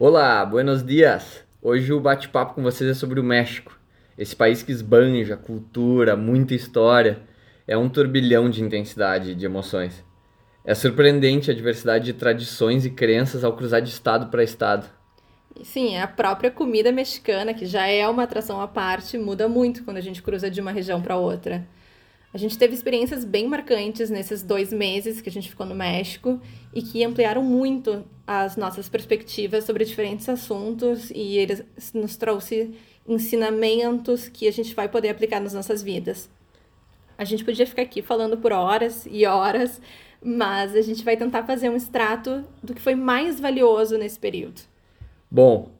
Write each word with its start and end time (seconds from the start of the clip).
Olá, 0.00 0.46
buenos 0.46 0.86
dias! 0.86 1.44
Hoje 1.60 1.92
o 1.92 1.98
bate-papo 1.98 2.54
com 2.54 2.62
vocês 2.62 2.88
é 2.88 2.94
sobre 2.94 3.18
o 3.18 3.24
México. 3.24 3.76
Esse 4.16 4.36
país 4.36 4.62
que 4.62 4.70
esbanja 4.70 5.36
cultura, 5.36 6.14
muita 6.14 6.54
história, 6.54 7.18
é 7.66 7.76
um 7.76 7.88
turbilhão 7.88 8.48
de 8.48 8.62
intensidade 8.62 9.32
e 9.32 9.34
de 9.34 9.44
emoções. 9.44 10.04
É 10.64 10.72
surpreendente 10.72 11.50
a 11.50 11.54
diversidade 11.54 12.04
de 12.04 12.12
tradições 12.12 12.86
e 12.86 12.90
crenças 12.90 13.42
ao 13.42 13.56
cruzar 13.56 13.82
de 13.82 13.88
estado 13.88 14.26
para 14.30 14.44
estado. 14.44 14.88
Sim, 15.64 15.98
a 15.98 16.06
própria 16.06 16.52
comida 16.52 16.92
mexicana, 16.92 17.52
que 17.52 17.66
já 17.66 17.88
é 17.88 18.08
uma 18.08 18.22
atração 18.22 18.60
à 18.60 18.68
parte, 18.68 19.18
muda 19.18 19.48
muito 19.48 19.82
quando 19.82 19.96
a 19.96 20.00
gente 20.00 20.22
cruza 20.22 20.48
de 20.48 20.60
uma 20.60 20.70
região 20.70 21.02
para 21.02 21.16
outra. 21.16 21.66
A 22.32 22.36
gente 22.36 22.58
teve 22.58 22.74
experiências 22.74 23.24
bem 23.24 23.48
marcantes 23.48 24.10
nesses 24.10 24.42
dois 24.42 24.70
meses 24.70 25.20
que 25.20 25.30
a 25.30 25.32
gente 25.32 25.48
ficou 25.48 25.64
no 25.64 25.74
México 25.74 26.40
e 26.74 26.82
que 26.82 27.02
ampliaram 27.02 27.42
muito 27.42 28.04
as 28.26 28.56
nossas 28.56 28.88
perspectivas 28.88 29.64
sobre 29.64 29.84
diferentes 29.84 30.28
assuntos 30.28 31.10
e 31.10 31.38
eles 31.38 31.64
nos 31.94 32.16
trouxe 32.16 32.74
ensinamentos 33.06 34.28
que 34.28 34.46
a 34.46 34.52
gente 34.52 34.74
vai 34.74 34.88
poder 34.88 35.08
aplicar 35.08 35.40
nas 35.40 35.54
nossas 35.54 35.82
vidas. 35.82 36.28
A 37.16 37.24
gente 37.24 37.44
podia 37.44 37.66
ficar 37.66 37.82
aqui 37.82 38.02
falando 38.02 38.36
por 38.36 38.52
horas 38.52 39.08
e 39.10 39.24
horas, 39.24 39.80
mas 40.22 40.76
a 40.76 40.82
gente 40.82 41.02
vai 41.02 41.16
tentar 41.16 41.44
fazer 41.44 41.70
um 41.70 41.76
extrato 41.76 42.44
do 42.62 42.74
que 42.74 42.82
foi 42.82 42.94
mais 42.94 43.40
valioso 43.40 43.96
nesse 43.96 44.18
período. 44.18 44.60
Bom, 45.30 45.70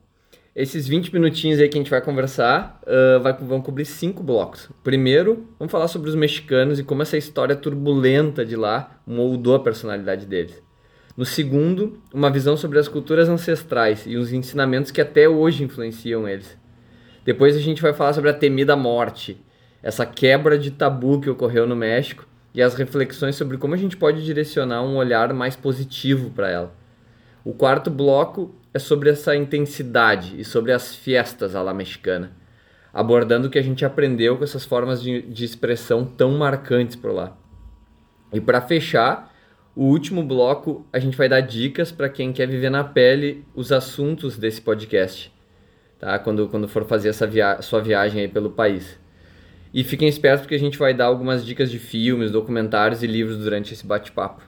esses 0.59 0.89
20 0.89 1.15
minutinhos 1.15 1.61
aí 1.61 1.69
que 1.69 1.79
a 1.79 1.80
gente 1.80 1.91
vai 1.91 2.01
conversar 2.01 2.80
uh, 2.83 3.21
vai, 3.23 3.33
vão 3.33 3.62
cobrir 3.62 3.85
cinco 3.85 4.25
blocos. 4.25 4.69
Primeiro, 4.83 5.47
vamos 5.57 5.71
falar 5.71 5.87
sobre 5.87 6.09
os 6.09 6.17
mexicanos 6.17 6.81
e 6.81 6.83
como 6.83 7.01
essa 7.01 7.17
história 7.17 7.55
turbulenta 7.55 8.45
de 8.45 8.57
lá 8.57 9.01
moldou 9.07 9.55
a 9.55 9.61
personalidade 9.61 10.27
deles. 10.27 10.61
No 11.17 11.25
segundo, 11.25 12.01
uma 12.12 12.29
visão 12.29 12.57
sobre 12.57 12.77
as 12.77 12.89
culturas 12.89 13.29
ancestrais 13.29 14.03
e 14.05 14.17
os 14.17 14.33
ensinamentos 14.33 14.91
que 14.91 15.01
até 15.01 15.29
hoje 15.29 15.62
influenciam 15.62 16.29
eles. 16.29 16.59
Depois 17.25 17.56
a 17.56 17.61
gente 17.61 17.81
vai 17.81 17.92
falar 17.92 18.12
sobre 18.12 18.31
a 18.31 18.34
temida 18.34 18.75
morte, 18.75 19.41
essa 19.81 20.05
quebra 20.05 20.59
de 20.59 20.73
tabu 20.73 21.20
que 21.20 21.31
ocorreu 21.31 21.69
no 21.69 21.77
México 21.77 22.27
e 22.53 22.61
as 22.61 22.75
reflexões 22.75 23.36
sobre 23.36 23.59
como 23.59 23.75
a 23.75 23.79
gente 23.79 23.97
pode 23.97 24.25
direcionar 24.25 24.83
um 24.83 24.97
olhar 24.97 25.33
mais 25.33 25.55
positivo 25.55 26.31
para 26.31 26.51
ela. 26.51 26.78
O 27.44 27.53
quarto 27.53 27.91
bloco 27.91 28.55
é 28.75 28.78
sobre 28.78 29.11
essa 29.11 29.34
intensidade 29.34 30.39
e 30.41 30.44
sobre 30.44 30.72
as 30.72 30.94
fiestas 30.94 31.55
à 31.55 31.62
la 31.62 31.72
mexicana, 31.72 32.33
abordando 32.92 33.48
o 33.48 33.50
que 33.50 33.58
a 33.58 33.62
gente 33.62 33.84
aprendeu 33.84 34.36
com 34.36 34.45
essas 34.45 34.64
formas 34.64 35.00
de, 35.03 35.22
de 35.22 35.45
expressão 35.45 36.05
tão 36.05 36.33
marcantes 36.33 36.97
por 36.97 37.12
lá. 37.12 37.36
E 38.33 38.41
para 38.41 38.61
fechar, 38.61 39.34
o 39.75 39.84
último 39.84 40.22
bloco 40.22 40.86
a 40.92 40.98
gente 40.98 41.17
vai 41.17 41.28
dar 41.28 41.41
dicas 41.41 41.92
para 41.92 42.08
quem 42.08 42.33
quer 42.33 42.48
viver 42.48 42.70
na 42.70 42.84
pele 42.84 43.45
os 43.55 43.70
assuntos 43.70 44.36
desse 44.36 44.61
podcast, 44.61 45.33
tá? 45.98 46.19
Quando, 46.19 46.48
quando 46.48 46.69
for 46.69 46.84
fazer 46.84 47.11
essa 47.11 47.27
via 47.27 47.62
sua 47.62 47.80
viagem 47.80 48.23
aí 48.23 48.28
pelo 48.28 48.50
país. 48.50 48.98
E 49.73 49.84
fiquem 49.84 50.08
espertos 50.08 50.42
porque 50.42 50.55
a 50.55 50.58
gente 50.58 50.78
vai 50.78 50.92
dar 50.92 51.06
algumas 51.06 51.45
dicas 51.45 51.70
de 51.70 51.78
filmes, 51.78 52.30
documentários 52.30 53.02
e 53.02 53.06
livros 53.06 53.39
durante 53.39 53.73
esse 53.73 53.86
bate-papo. 53.86 54.42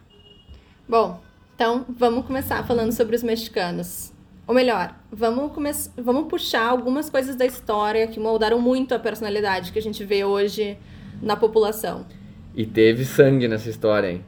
Bom, 0.88 1.22
então, 1.60 1.84
vamos 1.90 2.24
começar 2.24 2.66
falando 2.66 2.90
sobre 2.90 3.14
os 3.14 3.22
mexicanos. 3.22 4.14
Ou 4.46 4.54
melhor, 4.54 4.98
vamos, 5.12 5.52
vamos 5.94 6.26
puxar 6.26 6.66
algumas 6.66 7.10
coisas 7.10 7.36
da 7.36 7.44
história 7.44 8.06
que 8.06 8.18
moldaram 8.18 8.58
muito 8.58 8.94
a 8.94 8.98
personalidade 8.98 9.70
que 9.70 9.78
a 9.78 9.82
gente 9.82 10.02
vê 10.02 10.24
hoje 10.24 10.78
na 11.20 11.36
população. 11.36 12.06
E 12.54 12.64
teve 12.64 13.04
sangue 13.04 13.46
nessa 13.46 13.68
história, 13.68 14.10
hein? 14.10 14.24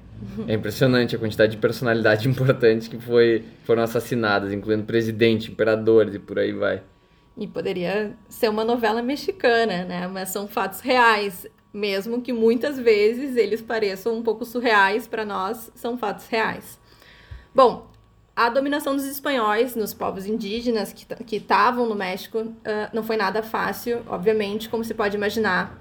É 0.47 0.53
impressionante 0.53 1.17
a 1.17 1.19
quantidade 1.19 1.53
de 1.53 1.57
personalidade 1.57 2.29
importante 2.29 2.91
que 2.91 2.99
foi, 2.99 3.43
foram 3.65 3.83
assassinadas, 3.83 4.53
incluindo 4.53 4.85
presidente, 4.85 5.51
imperadores 5.51 6.15
e 6.15 6.19
por 6.19 6.39
aí 6.39 6.53
vai. 6.53 6.83
E 7.35 7.47
poderia 7.47 8.13
ser 8.29 8.51
uma 8.51 8.63
novela 8.63 9.01
mexicana, 9.01 9.87
né? 9.87 10.07
Mas 10.07 10.29
são 10.29 10.47
fatos 10.47 10.81
reais. 10.81 11.47
Mesmo 11.73 12.21
que 12.21 12.31
muitas 12.31 12.79
vezes 12.79 13.39
eles 13.39 13.63
pareçam 13.63 14.19
um 14.19 14.23
pouco 14.23 14.45
surreais 14.45 15.07
para 15.07 15.25
nós, 15.25 15.73
são 15.75 15.97
fatos 15.97 16.27
reais. 16.27 16.82
Bom, 17.55 17.91
a 18.35 18.49
dominação 18.49 18.97
dos 18.97 19.05
espanhóis 19.05 19.77
nos 19.77 19.93
povos 19.93 20.27
indígenas 20.27 20.93
que 20.93 21.37
estavam 21.37 21.87
no 21.87 21.95
México 21.95 22.39
uh, 22.39 22.55
não 22.93 23.03
foi 23.03 23.17
nada 23.17 23.43
fácil, 23.43 24.03
obviamente, 24.07 24.69
como 24.69 24.83
se 24.83 24.95
pode 24.95 25.17
imaginar. 25.17 25.79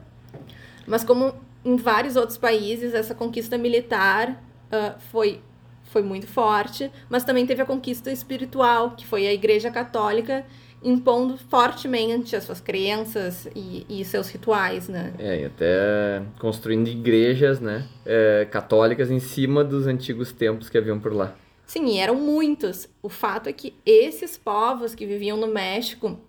Mas 0.85 1.03
como 1.03 1.33
em 1.63 1.77
vários 1.77 2.15
outros 2.15 2.37
países, 2.37 2.93
essa 2.93 3.15
conquista 3.15 3.57
militar 3.57 4.43
uh, 4.67 4.99
foi, 5.11 5.39
foi 5.83 6.01
muito 6.01 6.27
forte, 6.27 6.91
mas 7.09 7.23
também 7.23 7.45
teve 7.45 7.61
a 7.61 7.65
conquista 7.65 8.11
espiritual, 8.11 8.91
que 8.91 9.05
foi 9.05 9.27
a 9.27 9.33
Igreja 9.33 9.71
Católica 9.71 10.45
impondo 10.83 11.37
fortemente 11.37 12.35
as 12.35 12.43
suas 12.43 12.59
crenças 12.59 13.47
e, 13.55 13.85
e 13.87 14.03
seus 14.03 14.29
rituais, 14.29 14.89
né? 14.89 15.13
É, 15.19 15.41
e 15.41 15.45
até 15.45 16.23
construindo 16.39 16.87
igrejas, 16.87 17.59
né, 17.59 17.85
é, 18.03 18.47
católicas 18.49 19.11
em 19.11 19.19
cima 19.19 19.63
dos 19.63 19.85
antigos 19.85 20.31
templos 20.31 20.69
que 20.69 20.77
haviam 20.77 20.99
por 20.99 21.13
lá. 21.13 21.35
Sim, 21.71 21.97
eram 21.99 22.15
muitos. 22.15 22.89
O 23.01 23.07
fato 23.07 23.47
é 23.47 23.53
que 23.53 23.73
esses 23.85 24.37
povos 24.37 24.93
que 24.93 25.05
viviam 25.05 25.37
no 25.37 25.47
México, 25.47 26.19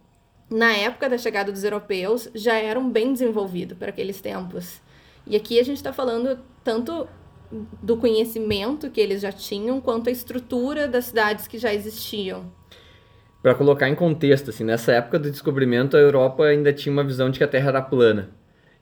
na 0.48 0.72
época 0.72 1.10
da 1.10 1.18
chegada 1.18 1.50
dos 1.50 1.64
europeus, 1.64 2.28
já 2.32 2.54
eram 2.54 2.88
bem 2.88 3.12
desenvolvidos 3.12 3.76
para 3.76 3.88
aqueles 3.88 4.20
tempos. 4.20 4.80
E 5.26 5.34
aqui 5.34 5.58
a 5.58 5.64
gente 5.64 5.78
está 5.78 5.92
falando 5.92 6.38
tanto 6.62 7.08
do 7.82 7.96
conhecimento 7.96 8.88
que 8.88 9.00
eles 9.00 9.20
já 9.20 9.32
tinham, 9.32 9.80
quanto 9.80 10.08
a 10.08 10.12
estrutura 10.12 10.86
das 10.86 11.06
cidades 11.06 11.48
que 11.48 11.58
já 11.58 11.74
existiam. 11.74 12.44
Para 13.42 13.56
colocar 13.56 13.88
em 13.88 13.96
contexto, 13.96 14.50
assim, 14.50 14.62
nessa 14.62 14.92
época 14.92 15.18
do 15.18 15.28
descobrimento, 15.28 15.96
a 15.96 16.00
Europa 16.00 16.44
ainda 16.44 16.72
tinha 16.72 16.92
uma 16.92 17.02
visão 17.02 17.28
de 17.28 17.38
que 17.38 17.44
a 17.44 17.48
Terra 17.48 17.70
era 17.70 17.82
plana. 17.82 18.30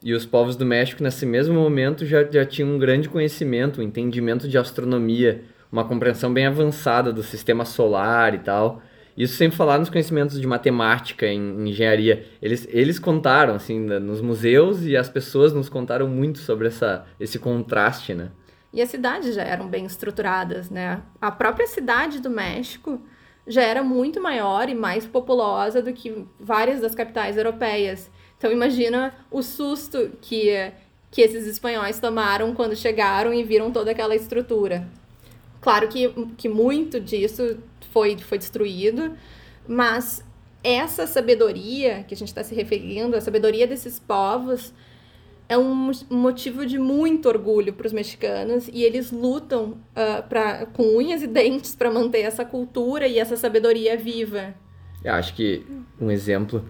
E 0.02 0.12
os 0.12 0.26
povos 0.26 0.56
do 0.56 0.66
México, 0.66 1.02
nesse 1.02 1.24
mesmo 1.24 1.54
momento, 1.54 2.04
já, 2.04 2.22
já 2.22 2.44
tinham 2.44 2.68
um 2.68 2.78
grande 2.78 3.08
conhecimento, 3.08 3.80
um 3.80 3.82
entendimento 3.82 4.46
de 4.46 4.58
astronomia, 4.58 5.42
uma 5.70 5.84
compreensão 5.84 6.32
bem 6.32 6.46
avançada 6.46 7.12
do 7.12 7.22
sistema 7.22 7.64
solar 7.64 8.34
e 8.34 8.38
tal. 8.38 8.82
Isso 9.16 9.36
sem 9.36 9.50
falar 9.50 9.78
nos 9.78 9.90
conhecimentos 9.90 10.40
de 10.40 10.46
matemática, 10.46 11.26
em 11.26 11.68
engenharia. 11.68 12.26
Eles, 12.40 12.66
eles 12.70 12.98
contaram, 12.98 13.54
assim, 13.54 13.78
nos 13.78 14.20
museus 14.20 14.84
e 14.84 14.96
as 14.96 15.08
pessoas 15.08 15.52
nos 15.52 15.68
contaram 15.68 16.08
muito 16.08 16.38
sobre 16.38 16.68
essa, 16.68 17.04
esse 17.18 17.38
contraste, 17.38 18.14
né? 18.14 18.30
E 18.72 18.80
as 18.80 18.88
cidades 18.88 19.34
já 19.34 19.42
eram 19.42 19.68
bem 19.68 19.84
estruturadas, 19.84 20.70
né? 20.70 21.02
A 21.20 21.30
própria 21.30 21.66
cidade 21.66 22.20
do 22.20 22.30
México 22.30 23.00
já 23.46 23.62
era 23.62 23.82
muito 23.82 24.22
maior 24.22 24.68
e 24.68 24.74
mais 24.74 25.06
populosa 25.06 25.82
do 25.82 25.92
que 25.92 26.24
várias 26.38 26.80
das 26.80 26.94
capitais 26.94 27.36
europeias. 27.36 28.10
Então 28.38 28.50
imagina 28.50 29.12
o 29.30 29.42
susto 29.42 30.12
que, 30.20 30.72
que 31.10 31.20
esses 31.20 31.46
espanhóis 31.46 31.98
tomaram 31.98 32.54
quando 32.54 32.76
chegaram 32.76 33.34
e 33.34 33.42
viram 33.42 33.72
toda 33.72 33.90
aquela 33.90 34.14
estrutura. 34.14 34.86
Claro 35.60 35.88
que, 35.88 36.08
que 36.36 36.48
muito 36.48 36.98
disso 36.98 37.58
foi, 37.92 38.16
foi 38.18 38.38
destruído, 38.38 39.12
mas 39.68 40.24
essa 40.64 41.06
sabedoria 41.06 42.04
que 42.06 42.14
a 42.14 42.16
gente 42.16 42.28
está 42.28 42.42
se 42.42 42.54
referindo, 42.54 43.16
a 43.16 43.20
sabedoria 43.20 43.66
desses 43.66 43.98
povos, 43.98 44.72
é 45.48 45.58
um 45.58 45.90
motivo 46.08 46.64
de 46.64 46.78
muito 46.78 47.28
orgulho 47.28 47.72
para 47.72 47.86
os 47.86 47.92
mexicanos 47.92 48.68
e 48.72 48.84
eles 48.84 49.10
lutam 49.10 49.78
uh, 49.96 50.26
pra, 50.28 50.66
com 50.66 50.96
unhas 50.96 51.22
e 51.22 51.26
dentes 51.26 51.74
para 51.74 51.90
manter 51.90 52.20
essa 52.20 52.44
cultura 52.44 53.06
e 53.08 53.18
essa 53.18 53.36
sabedoria 53.36 53.96
viva. 53.96 54.54
Eu 55.04 55.14
acho 55.14 55.34
que 55.34 55.66
um 56.00 56.10
exemplo 56.10 56.64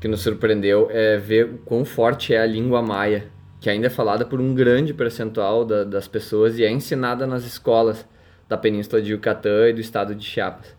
que 0.00 0.08
nos 0.08 0.20
surpreendeu 0.20 0.88
é 0.90 1.16
ver 1.16 1.46
o 1.46 1.58
quão 1.58 1.84
forte 1.84 2.34
é 2.34 2.40
a 2.40 2.46
língua 2.46 2.82
maia, 2.82 3.30
que 3.60 3.70
ainda 3.70 3.86
é 3.86 3.90
falada 3.90 4.26
por 4.26 4.40
um 4.40 4.52
grande 4.52 4.92
percentual 4.92 5.64
da, 5.64 5.84
das 5.84 6.08
pessoas 6.08 6.58
e 6.58 6.64
é 6.64 6.70
ensinada 6.70 7.26
nas 7.26 7.44
escolas 7.44 8.04
da 8.48 8.56
península 8.56 9.00
de 9.00 9.12
Yucatán 9.12 9.68
e 9.68 9.72
do 9.72 9.80
estado 9.80 10.14
de 10.14 10.24
Chiapas. 10.24 10.74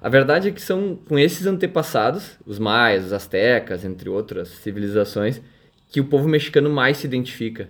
A 0.00 0.08
verdade 0.08 0.48
é 0.48 0.50
que 0.50 0.60
são 0.60 0.98
com 1.08 1.18
esses 1.18 1.46
antepassados, 1.46 2.36
os 2.44 2.58
maias, 2.58 3.06
os 3.06 3.12
astecas, 3.12 3.84
entre 3.84 4.08
outras 4.08 4.48
civilizações, 4.48 5.40
que 5.88 6.00
o 6.00 6.04
povo 6.04 6.28
mexicano 6.28 6.68
mais 6.68 6.96
se 6.96 7.06
identifica. 7.06 7.68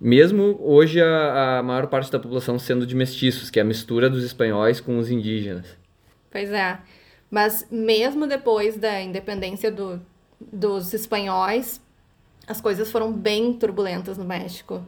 Mesmo 0.00 0.58
hoje 0.60 1.00
a, 1.00 1.58
a 1.58 1.62
maior 1.62 1.86
parte 1.88 2.12
da 2.12 2.20
população 2.20 2.58
sendo 2.58 2.86
de 2.86 2.94
mestiços, 2.94 3.50
que 3.50 3.58
é 3.58 3.62
a 3.62 3.64
mistura 3.64 4.08
dos 4.10 4.22
espanhóis 4.22 4.80
com 4.80 4.98
os 4.98 5.10
indígenas. 5.10 5.66
Pois 6.30 6.52
é. 6.52 6.78
Mas 7.30 7.66
mesmo 7.70 8.26
depois 8.26 8.76
da 8.76 9.00
independência 9.00 9.72
do, 9.72 10.00
dos 10.40 10.92
espanhóis, 10.92 11.80
as 12.46 12.60
coisas 12.60 12.90
foram 12.92 13.12
bem 13.12 13.52
turbulentas 13.54 14.18
no 14.18 14.24
México. 14.24 14.86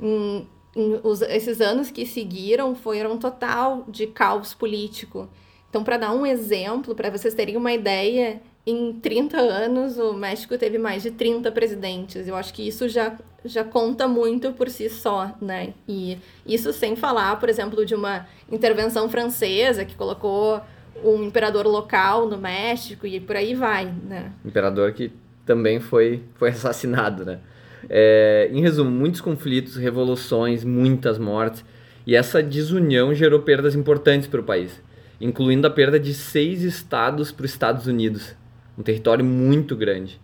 Em 0.00 0.46
os, 0.74 1.22
esses 1.22 1.60
anos 1.60 1.90
que 1.90 2.06
seguiram 2.06 2.74
foram 2.74 3.18
total 3.18 3.84
de 3.88 4.06
caos 4.06 4.54
político. 4.54 5.28
Então, 5.68 5.84
para 5.84 5.98
dar 5.98 6.12
um 6.12 6.24
exemplo, 6.24 6.94
para 6.94 7.10
vocês 7.10 7.34
terem 7.34 7.56
uma 7.56 7.72
ideia, 7.72 8.40
em 8.66 8.92
30 8.92 9.36
anos 9.38 9.98
o 9.98 10.12
México 10.12 10.56
teve 10.56 10.78
mais 10.78 11.02
de 11.02 11.10
30 11.10 11.50
presidentes. 11.52 12.26
Eu 12.26 12.36
acho 12.36 12.52
que 12.52 12.66
isso 12.66 12.88
já, 12.88 13.16
já 13.44 13.64
conta 13.64 14.08
muito 14.08 14.52
por 14.52 14.68
si 14.68 14.88
só, 14.88 15.34
né? 15.40 15.74
E 15.86 16.18
isso 16.46 16.72
sem 16.72 16.96
falar, 16.96 17.38
por 17.38 17.48
exemplo, 17.48 17.84
de 17.84 17.94
uma 17.94 18.26
intervenção 18.50 19.08
francesa 19.08 19.84
que 19.84 19.94
colocou 19.94 20.60
um 21.04 21.22
imperador 21.24 21.66
local 21.66 22.26
no 22.26 22.38
México 22.38 23.06
e 23.06 23.20
por 23.20 23.36
aí 23.36 23.54
vai, 23.54 23.86
né? 23.86 24.32
Imperador 24.44 24.92
que 24.92 25.12
também 25.46 25.80
foi, 25.80 26.22
foi 26.34 26.50
assassinado, 26.50 27.24
né? 27.24 27.40
É, 27.88 28.48
em 28.52 28.60
resumo, 28.60 28.90
muitos 28.90 29.20
conflitos, 29.20 29.76
revoluções, 29.76 30.64
muitas 30.64 31.18
mortes, 31.18 31.64
e 32.06 32.14
essa 32.16 32.42
desunião 32.42 33.14
gerou 33.14 33.40
perdas 33.40 33.74
importantes 33.74 34.26
para 34.26 34.40
o 34.40 34.44
país, 34.44 34.82
incluindo 35.20 35.66
a 35.66 35.70
perda 35.70 36.00
de 36.00 36.14
seis 36.14 36.62
estados 36.62 37.30
para 37.30 37.44
os 37.44 37.50
Estados 37.50 37.86
Unidos, 37.86 38.34
um 38.78 38.82
território 38.82 39.24
muito 39.24 39.76
grande. 39.76 40.20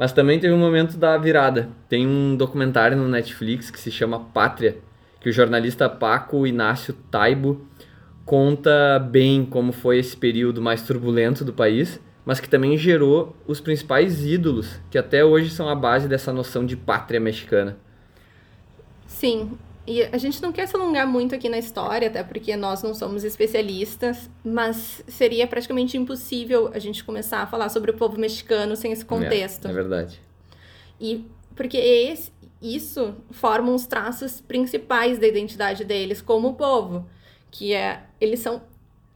Mas 0.00 0.12
também 0.12 0.40
teve 0.40 0.54
um 0.54 0.58
momento 0.58 0.96
da 0.96 1.18
virada. 1.18 1.68
Tem 1.86 2.06
um 2.06 2.34
documentário 2.34 2.96
no 2.96 3.06
Netflix 3.06 3.70
que 3.70 3.78
se 3.78 3.90
chama 3.90 4.18
Pátria, 4.18 4.78
que 5.20 5.28
o 5.28 5.32
jornalista 5.32 5.90
Paco 5.90 6.46
Inácio 6.46 6.94
Taibo 7.10 7.66
conta 8.24 8.98
bem 8.98 9.44
como 9.44 9.72
foi 9.72 9.98
esse 9.98 10.16
período 10.16 10.62
mais 10.62 10.80
turbulento 10.82 11.44
do 11.44 11.52
país, 11.52 12.00
mas 12.24 12.40
que 12.40 12.48
também 12.48 12.76
gerou 12.76 13.34
os 13.46 13.60
principais 13.60 14.24
ídolos 14.24 14.78
que 14.90 14.98
até 14.98 15.24
hoje 15.24 15.50
são 15.50 15.68
a 15.68 15.74
base 15.74 16.08
dessa 16.08 16.32
noção 16.32 16.64
de 16.64 16.76
pátria 16.76 17.20
mexicana. 17.20 17.76
Sim, 19.06 19.58
e 19.86 20.02
a 20.02 20.18
gente 20.18 20.40
não 20.40 20.52
quer 20.52 20.68
se 20.68 20.76
alongar 20.76 21.06
muito 21.06 21.34
aqui 21.34 21.48
na 21.48 21.58
história, 21.58 22.08
até 22.08 22.22
porque 22.22 22.54
nós 22.54 22.82
não 22.82 22.94
somos 22.94 23.24
especialistas, 23.24 24.30
mas 24.44 25.02
seria 25.08 25.46
praticamente 25.46 25.96
impossível 25.96 26.70
a 26.72 26.78
gente 26.78 27.02
começar 27.02 27.42
a 27.42 27.46
falar 27.46 27.68
sobre 27.70 27.90
o 27.90 27.94
povo 27.94 28.18
mexicano 28.18 28.76
sem 28.76 28.92
esse 28.92 29.04
contexto. 29.04 29.66
É, 29.66 29.70
é 29.70 29.74
verdade. 29.74 30.20
E 31.00 31.24
porque 31.56 31.76
esse, 31.76 32.30
isso 32.62 33.14
forma 33.30 33.72
os 33.72 33.86
traços 33.86 34.40
principais 34.40 35.18
da 35.18 35.26
identidade 35.26 35.84
deles 35.84 36.22
como 36.22 36.54
povo, 36.54 37.06
que 37.50 37.74
é 37.74 38.04
eles 38.20 38.40
são 38.40 38.62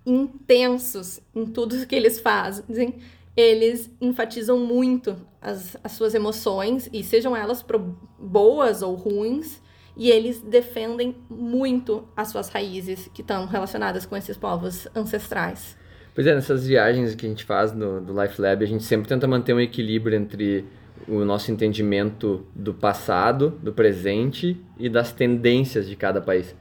intensos 0.07 1.21
em 1.35 1.47
tudo 1.47 1.87
que 1.87 1.95
eles 1.95 2.21
fazem. 2.21 2.97
Eles 3.37 3.91
enfatizam 4.01 4.59
muito 4.59 5.17
as, 5.41 5.77
as 5.83 5.93
suas 5.93 6.15
emoções, 6.15 6.89
e 6.93 7.03
sejam 7.03 7.37
elas 7.37 7.63
pro, 7.63 7.97
boas 8.19 8.81
ou 8.81 8.95
ruins, 8.95 9.61
e 9.97 10.11
eles 10.11 10.41
defendem 10.41 11.17
muito 11.29 12.09
as 12.17 12.29
suas 12.29 12.49
raízes 12.49 13.09
que 13.13 13.23
estão 13.23 13.47
relacionadas 13.47 14.07
com 14.07 14.17
esses 14.17 14.37
povos 14.37 14.89
ancestrais. 14.95 15.77
Pois 16.15 16.27
é, 16.27 16.35
nessas 16.35 16.67
viagens 16.67 17.15
que 17.15 17.27
a 17.27 17.29
gente 17.29 17.45
faz 17.45 17.73
no, 17.73 18.01
do 18.01 18.21
Life 18.21 18.41
Lab, 18.41 18.63
a 18.63 18.69
gente 18.69 18.85
sempre 18.85 19.09
tenta 19.09 19.27
manter 19.27 19.53
um 19.53 19.61
equilíbrio 19.61 20.17
entre 20.17 20.65
o 21.09 21.25
nosso 21.25 21.51
entendimento 21.51 22.47
do 22.55 22.73
passado, 22.73 23.51
do 23.63 23.73
presente 23.73 24.57
e 24.79 24.89
das 24.89 25.13
tendências 25.13 25.89
de 25.89 25.97
cada 25.97 26.21
país. 26.21 26.55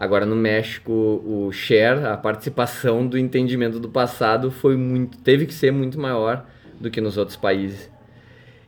Agora 0.00 0.24
no 0.24 0.34
México, 0.34 0.90
o 0.90 1.52
share, 1.52 2.06
a 2.06 2.16
participação 2.16 3.06
do 3.06 3.18
entendimento 3.18 3.78
do 3.78 3.90
passado 3.90 4.50
foi 4.50 4.74
muito, 4.74 5.18
teve 5.18 5.44
que 5.44 5.52
ser 5.52 5.70
muito 5.70 6.00
maior 6.00 6.46
do 6.80 6.90
que 6.90 7.02
nos 7.02 7.18
outros 7.18 7.36
países 7.36 7.90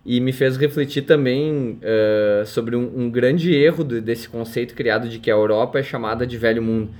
e 0.04 0.20
me 0.20 0.30
fez 0.30 0.58
refletir 0.58 1.06
também 1.06 1.80
uh, 1.80 2.44
sobre 2.44 2.76
um, 2.76 3.04
um, 3.04 3.10
grande 3.10 3.54
erro 3.54 3.82
desse 3.82 4.28
conceito 4.28 4.74
criado 4.74 5.08
de 5.08 5.18
que 5.18 5.30
a 5.30 5.34
Europa 5.34 5.78
é 5.78 5.82
chamada 5.82 6.26
de 6.26 6.36
velho 6.36 6.62
mundo. 6.62 6.90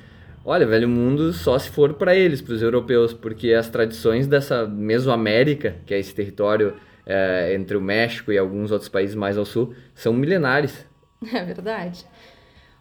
Olha, 0.42 0.66
velho 0.66 0.88
mundo 0.88 1.30
só 1.34 1.58
se 1.58 1.68
for 1.68 1.92
para 1.92 2.16
eles, 2.16 2.40
para 2.40 2.54
os 2.54 2.62
europeus, 2.62 3.12
porque 3.12 3.52
as 3.52 3.68
tradições 3.68 4.26
dessa 4.26 4.66
Mesoamérica, 4.66 5.76
que 5.84 5.92
é 5.92 5.98
esse 5.98 6.14
território 6.14 6.70
uh, 6.70 7.52
entre 7.52 7.76
o 7.76 7.82
México 7.82 8.32
e 8.32 8.38
alguns 8.38 8.70
outros 8.70 8.88
países 8.88 9.14
mais 9.14 9.36
ao 9.36 9.44
sul, 9.44 9.74
são 9.94 10.14
milenares. 10.14 10.90
É 11.32 11.44
verdade. 11.44 12.04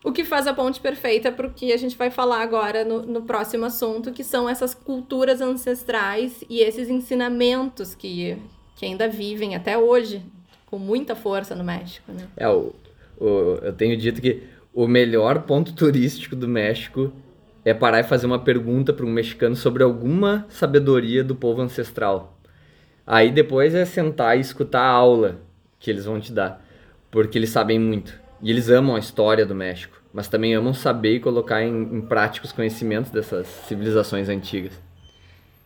O 0.03 0.11
que 0.11 0.25
faz 0.25 0.47
a 0.47 0.53
ponte 0.53 0.79
perfeita 0.79 1.31
para 1.31 1.45
o 1.45 1.53
que 1.53 1.71
a 1.71 1.77
gente 1.77 1.95
vai 1.95 2.09
falar 2.09 2.41
agora 2.41 2.83
no, 2.83 3.03
no 3.03 3.21
próximo 3.21 3.65
assunto, 3.65 4.11
que 4.11 4.23
são 4.23 4.49
essas 4.49 4.73
culturas 4.73 5.41
ancestrais 5.41 6.43
e 6.49 6.59
esses 6.59 6.89
ensinamentos 6.89 7.93
que, 7.93 8.35
que 8.75 8.85
ainda 8.85 9.07
vivem 9.07 9.55
até 9.55 9.77
hoje 9.77 10.23
com 10.65 10.79
muita 10.79 11.15
força 11.15 11.53
no 11.53 11.63
México, 11.63 12.11
né? 12.11 12.27
É, 12.35 12.47
o, 12.49 12.73
o, 13.19 13.59
eu 13.61 13.73
tenho 13.73 13.95
dito 13.95 14.21
que 14.21 14.41
o 14.73 14.87
melhor 14.87 15.43
ponto 15.43 15.73
turístico 15.73 16.35
do 16.35 16.47
México 16.47 17.11
é 17.63 17.73
parar 17.73 17.99
e 17.99 18.03
fazer 18.03 18.25
uma 18.25 18.39
pergunta 18.39 18.91
para 18.91 19.05
um 19.05 19.11
mexicano 19.11 19.55
sobre 19.55 19.83
alguma 19.83 20.47
sabedoria 20.49 21.23
do 21.23 21.35
povo 21.35 21.61
ancestral. 21.61 22.39
Aí 23.05 23.31
depois 23.31 23.75
é 23.75 23.85
sentar 23.85 24.37
e 24.37 24.41
escutar 24.41 24.81
a 24.81 24.89
aula 24.89 25.41
que 25.79 25.91
eles 25.91 26.05
vão 26.05 26.19
te 26.19 26.31
dar, 26.31 26.65
porque 27.11 27.37
eles 27.37 27.49
sabem 27.49 27.77
muito. 27.77 28.19
E 28.41 28.49
eles 28.49 28.69
amam 28.69 28.95
a 28.95 28.99
história 28.99 29.45
do 29.45 29.53
México, 29.53 30.01
mas 30.11 30.27
também 30.27 30.55
amam 30.55 30.73
saber 30.73 31.15
e 31.15 31.19
colocar 31.19 31.61
em, 31.61 31.83
em 31.83 32.01
prática 32.01 32.45
os 32.45 32.51
conhecimentos 32.51 33.11
dessas 33.11 33.47
civilizações 33.67 34.29
antigas. 34.29 34.73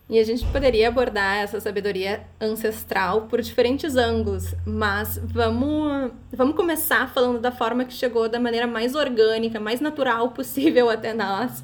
E 0.08 0.20
a 0.20 0.24
gente 0.24 0.46
poderia 0.48 0.90
abordar 0.90 1.38
essa 1.38 1.60
sabedoria 1.60 2.22
ancestral 2.40 3.22
por 3.24 3.42
diferentes 3.42 3.96
ângulos, 3.96 4.54
mas 4.64 5.20
vamos, 5.24 6.12
vamos 6.32 6.56
começar 6.56 7.12
falando 7.12 7.40
da 7.40 7.52
forma 7.52 7.86
que 7.86 7.94
chegou 7.94 8.30
da 8.30 8.40
maneira 8.40 8.68
mais 8.68 8.94
orgânica, 8.94 9.60
mais 9.60 9.82
natural 9.82 10.30
possível 10.30 10.92
até 10.92 11.12
nós, 11.12 11.64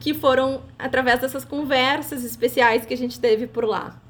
que 0.00 0.12
foram 0.12 0.62
através 0.76 1.20
dessas 1.20 1.44
conversas 1.44 2.24
especiais 2.24 2.84
que 2.84 2.94
a 2.94 2.96
gente 2.96 3.20
teve 3.20 3.46
por 3.46 3.64
lá. 3.64 4.00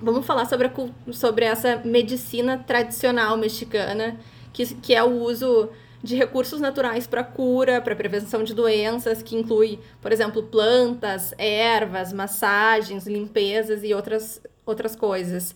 Vamos 0.00 0.24
falar 0.24 0.46
sobre, 0.46 0.68
a, 0.68 1.12
sobre 1.12 1.44
essa 1.44 1.76
medicina 1.84 2.56
tradicional 2.56 3.36
mexicana, 3.36 4.18
que, 4.52 4.74
que 4.74 4.94
é 4.94 5.02
o 5.02 5.22
uso 5.22 5.70
de 6.02 6.16
recursos 6.16 6.60
naturais 6.60 7.06
para 7.06 7.22
cura, 7.22 7.80
para 7.80 7.94
prevenção 7.94 8.42
de 8.42 8.54
doenças, 8.54 9.22
que 9.22 9.36
inclui, 9.36 9.78
por 10.00 10.12
exemplo, 10.12 10.42
plantas, 10.42 11.34
ervas, 11.36 12.12
massagens, 12.12 13.06
limpezas 13.06 13.84
e 13.84 13.92
outras, 13.92 14.42
outras 14.64 14.96
coisas. 14.96 15.54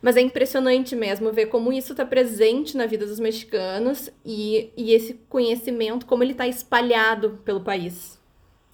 Mas 0.00 0.16
é 0.16 0.20
impressionante 0.20 0.96
mesmo 0.96 1.30
ver 1.32 1.46
como 1.46 1.72
isso 1.72 1.92
está 1.92 2.06
presente 2.06 2.76
na 2.76 2.86
vida 2.86 3.04
dos 3.04 3.20
mexicanos 3.20 4.10
e, 4.24 4.72
e 4.76 4.94
esse 4.94 5.14
conhecimento, 5.28 6.06
como 6.06 6.22
ele 6.22 6.32
está 6.32 6.46
espalhado 6.46 7.40
pelo 7.44 7.60
país. 7.60 8.18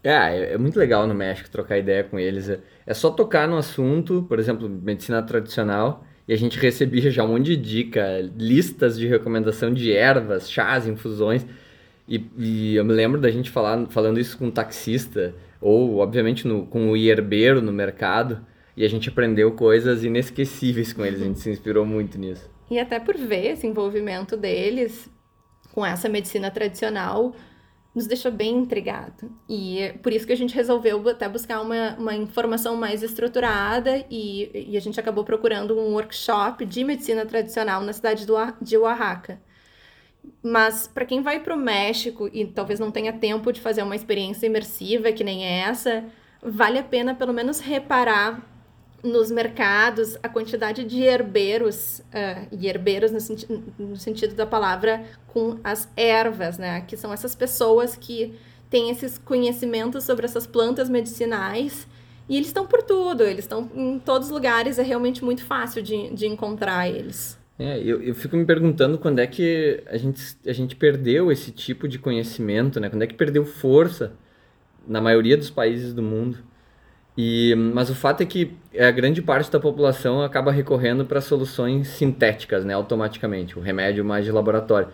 É, 0.05 0.13
é, 0.13 0.53
é 0.53 0.59
muito 0.59 0.79
legal 0.79 1.05
no 1.07 1.15
México 1.15 1.51
trocar 1.51 1.79
ideia 1.79 2.05
com 2.05 2.17
eles. 2.17 2.49
É, 2.49 2.61
é 2.87 2.95
só 2.95 3.11
tocar 3.11 3.49
no 3.49 3.57
assunto, 3.57 4.25
por 4.29 4.39
exemplo, 4.39 4.69
medicina 4.69 5.21
tradicional, 5.23 6.05
e 6.29 6.33
a 6.33 6.37
gente 6.37 6.59
recebia 6.61 7.11
já 7.11 7.25
um 7.25 7.29
monte 7.29 7.45
de 7.45 7.57
dica, 7.57 8.31
listas 8.37 8.99
de 8.99 9.07
recomendação 9.07 9.73
de 9.73 9.93
ervas, 9.93 10.51
chás, 10.51 10.87
infusões. 10.87 11.47
E, 12.09 12.25
e 12.39 12.77
eu 12.77 12.85
me 12.85 12.93
lembro 12.93 13.21
da 13.21 13.31
gente 13.31 13.51
falar, 13.51 13.87
falando 13.89 14.21
isso 14.21 14.39
com 14.39 14.47
um 14.47 14.51
taxista, 14.51 15.35
ou 15.61 15.99
obviamente 15.99 16.47
no, 16.47 16.67
com 16.67 16.91
o 16.91 16.97
hierbeiro 16.97 17.61
no 17.61 17.73
mercado, 17.73 18.45
e 18.77 18.85
a 18.85 18.89
gente 18.89 19.09
aprendeu 19.09 19.53
coisas 19.53 20.05
inesquecíveis 20.05 20.93
com 20.93 21.05
eles, 21.05 21.23
a 21.23 21.25
gente 21.25 21.41
se 21.41 21.51
inspirou 21.51 21.85
muito 21.85 22.19
nisso. 22.19 22.49
E 22.71 22.79
até 22.79 23.01
por 23.01 23.17
ver 23.17 23.53
esse 23.53 23.67
envolvimento 23.67 24.37
deles 24.37 25.09
com 25.73 25.85
essa 25.85 26.09
medicina 26.09 26.51
tradicional, 26.51 27.35
nos 27.97 28.07
deixou 28.07 28.31
bem 28.31 28.59
intrigado. 28.59 29.33
E 29.49 29.79
é 29.79 29.93
por 29.95 30.13
isso 30.13 30.27
que 30.27 30.33
a 30.35 30.37
gente 30.37 30.55
resolveu 30.55 31.09
até 31.09 31.27
buscar 31.27 31.63
uma, 31.63 31.97
uma 31.99 32.15
informação 32.15 32.77
mais 32.77 33.03
estruturada 33.03 34.05
e, 34.11 34.69
e 34.73 34.77
a 34.77 34.81
gente 34.81 35.01
acabou 35.01 35.25
procurando 35.25 35.75
um 35.79 35.95
workshop 35.95 36.67
de 36.67 36.85
medicina 36.85 37.25
tradicional 37.25 37.81
na 37.81 37.95
cidade 37.95 38.27
do, 38.27 38.35
de 38.61 38.77
Oaxaca. 38.77 39.41
Mas 40.43 40.87
para 40.87 41.07
quem 41.07 41.23
vai 41.23 41.41
para 41.41 41.55
o 41.55 41.59
México 41.59 42.29
e 42.35 42.45
talvez 42.45 42.79
não 42.79 42.91
tenha 42.91 43.15
tempo 43.15 43.51
de 43.51 43.63
fazer 43.63 43.83
uma 43.83 43.97
experiência 43.97 44.47
imersiva 44.47 45.11
que 45.11 45.25
nem 45.25 45.47
essa, 45.47 46.05
vale 46.43 46.79
a 46.79 46.83
pena 46.83 47.15
pelo 47.15 47.33
menos 47.33 47.61
reparar 47.61 48.43
nos 49.07 49.31
mercados 49.31 50.19
a 50.23 50.29
quantidade 50.29 50.85
de 50.85 51.03
herbeiros, 51.03 52.01
uh, 52.01 52.49
e 52.51 52.67
herbeiros 52.67 53.13
no, 53.13 53.21
senti 53.21 53.47
no 53.79 53.97
sentido 53.97 54.35
da 54.35 54.47
palavra 54.47 55.05
com 55.29 55.59
as 55.63 55.89
ervas, 55.97 56.59
né? 56.59 56.81
Que 56.83 56.97
são 56.97 57.13
essas 57.13 57.35
pessoas 57.35 57.97
que 57.97 58.35
têm 58.69 58.91
esses 58.91 59.17
conhecimentos 59.17 60.05
sobre 60.05 60.27
essas 60.27 60.47
plantas 60.47 60.89
medicinais 60.89 61.87
e 62.29 62.37
eles 62.37 62.49
estão 62.49 62.67
por 62.67 62.83
tudo, 62.83 63.23
eles 63.23 63.45
estão 63.45 63.71
em 63.75 63.99
todos 63.99 64.29
os 64.29 64.33
lugares, 64.33 64.79
é 64.79 64.83
realmente 64.83 65.25
muito 65.25 65.45
fácil 65.45 65.83
de, 65.83 66.13
de 66.13 66.27
encontrar 66.27 66.89
eles. 66.89 67.39
É, 67.59 67.79
eu, 67.79 68.03
eu 68.03 68.15
fico 68.15 68.37
me 68.37 68.45
perguntando 68.45 68.99
quando 68.99 69.21
é 69.21 69.27
que 69.27 69.83
a 69.87 69.97
gente, 69.97 70.37
a 70.47 70.53
gente 70.53 70.77
perdeu 70.77 71.31
esse 71.33 71.51
tipo 71.51 71.89
de 71.89 71.99
conhecimento, 71.99 72.81
né? 72.81 72.91
Quando 72.91 73.03
é 73.03 73.07
que 73.07 73.15
perdeu 73.15 73.47
força 73.47 74.13
na 74.87 75.01
maioria 75.01 75.37
dos 75.37 75.51
países 75.51 75.95
do 75.95 76.03
mundo. 76.03 76.39
E, 77.17 77.55
mas 77.55 77.89
o 77.89 77.95
fato 77.95 78.23
é 78.23 78.27
que 78.27 78.53
a 78.79 78.91
grande 78.91 79.23
parte 79.23 79.51
da 79.51 79.59
população 79.59 80.23
acaba 80.23 80.53
recorrendo 80.53 81.05
para 81.07 81.21
soluções 81.21 81.89
sintéticas, 81.89 82.65
né, 82.65 82.75
automaticamente, 82.75 83.59
o 83.59 83.63
remédio 83.63 84.05
mais 84.05 84.25
de 84.25 84.31
laboratório. 84.31 84.89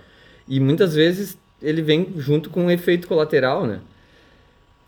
E 0.49 0.61
muitas 0.61 0.95
vezes 0.95 1.37
ele 1.61 1.83
vem 1.83 2.13
junto 2.17 2.51
com 2.51 2.65
um 2.65 2.71
efeito 2.71 3.09
colateral, 3.09 3.67
né? 3.67 3.81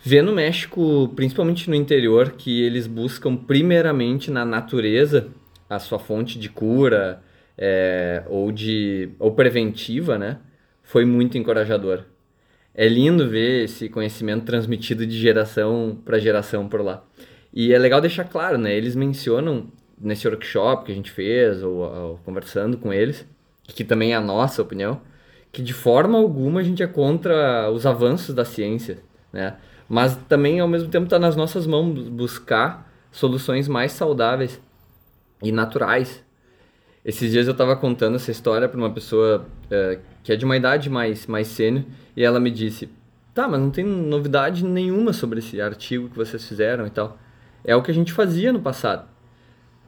Vê 0.03 0.21
no 0.21 0.33
México, 0.33 1.11
principalmente 1.17 1.71
no 1.71 1.75
interior, 1.75 2.35
que 2.37 2.63
eles 2.63 2.87
buscam 2.87 3.35
primeiramente 3.35 4.31
na 4.31 4.45
natureza 4.45 5.29
a 5.69 5.79
sua 5.79 5.99
fonte 5.99 6.39
de 6.39 6.51
cura 6.51 7.23
é, 7.57 8.23
ou 8.29 8.53
de 8.53 9.09
ou 9.19 9.33
preventiva, 9.33 10.19
né? 10.19 10.39
Foi 10.83 11.05
muito 11.05 11.39
encorajador. 11.39 12.03
É 12.75 12.87
lindo 12.89 13.29
ver 13.29 13.65
esse 13.65 13.89
conhecimento 13.89 14.45
transmitido 14.45 15.07
de 15.07 15.17
geração 15.17 15.97
para 16.05 16.19
geração 16.19 16.69
por 16.69 16.83
lá. 16.83 17.05
E 17.55 17.73
é 17.73 17.79
legal 17.79 18.01
deixar 18.01 18.25
claro, 18.25 18.59
né? 18.59 18.75
Eles 18.75 18.97
mencionam 18.97 19.69
nesse 19.97 20.27
workshop 20.27 20.87
que 20.87 20.93
a 20.93 20.95
gente 20.95 21.13
fez, 21.13 21.63
ou, 21.63 21.77
ou 21.77 22.19
conversando 22.25 22.77
com 22.77 22.93
eles, 22.93 23.25
que 23.69 23.85
também 23.85 24.13
é 24.13 24.17
a 24.17 24.21
nossa 24.21 24.61
opinião, 24.61 25.01
que 25.53 25.63
de 25.63 25.73
forma 25.73 26.19
alguma 26.19 26.59
a 26.61 26.63
gente 26.65 26.83
é 26.83 26.87
contra 26.89 27.71
os 27.71 27.87
avanços 27.87 28.35
da 28.35 28.45
ciência, 28.45 28.99
né? 29.33 29.57
Mas 29.89 30.17
também, 30.29 30.59
ao 30.59 30.67
mesmo 30.67 30.89
tempo, 30.89 31.05
está 31.05 31.19
nas 31.19 31.37
nossas 31.37 31.65
mãos 31.65 32.09
buscar 32.09 32.93
soluções 33.13 33.69
mais 33.69 33.93
saudáveis 33.93 34.61
e 35.41 35.53
naturais. 35.53 36.25
Esses 37.05 37.31
dias 37.31 37.47
eu 37.47 37.53
estava 37.53 37.77
contando 37.77 38.17
essa 38.17 38.33
história 38.33 38.69
para 38.69 38.79
uma 38.79 38.91
pessoa 38.91 39.47
é, 39.71 40.01
que 40.25 40.33
é 40.33 40.37
de 40.37 40.45
uma 40.45 40.57
idade 40.57 40.91
mais, 40.91 41.27
mais 41.29 41.47
sênior 41.47 41.85
e 42.17 42.25
ela 42.25 42.41
me 42.41 42.51
disse: 42.51 42.89
Tá, 43.33 43.47
mas 43.47 43.61
não 43.61 43.71
tem 43.71 43.85
novidade 43.85 44.65
nenhuma 44.65 45.13
sobre 45.13 45.39
esse 45.39 45.61
artigo 45.61 46.09
que 46.09 46.17
vocês 46.17 46.49
fizeram 46.49 46.87
e 46.87 46.91
tal. 46.91 47.19
É 47.65 47.75
o 47.75 47.83
que 47.83 47.91
a 47.91 47.95
gente 47.95 48.13
fazia 48.13 48.53
no 48.53 48.61
passado. 48.61 49.09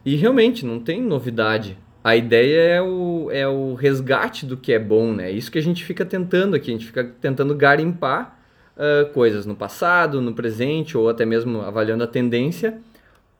E 0.03 0.15
realmente, 0.15 0.65
não 0.65 0.79
tem 0.79 1.01
novidade. 1.01 1.77
A 2.03 2.15
ideia 2.15 2.75
é 2.75 2.81
o, 2.81 3.29
é 3.31 3.47
o 3.47 3.73
resgate 3.73 4.45
do 4.45 4.55
que 4.55 4.71
é 4.71 4.79
bom, 4.79 5.13
né? 5.13 5.29
É 5.29 5.31
isso 5.31 5.51
que 5.51 5.59
a 5.59 5.61
gente 5.61 5.83
fica 5.83 6.05
tentando 6.05 6.55
aqui. 6.55 6.71
A 6.71 6.73
gente 6.73 6.85
fica 6.85 7.03
tentando 7.03 7.53
garimpar 7.53 8.39
uh, 8.77 9.11
coisas 9.13 9.45
no 9.45 9.55
passado, 9.55 10.21
no 10.21 10.33
presente, 10.33 10.97
ou 10.97 11.09
até 11.09 11.25
mesmo 11.25 11.61
avaliando 11.61 12.03
a 12.03 12.07
tendência 12.07 12.79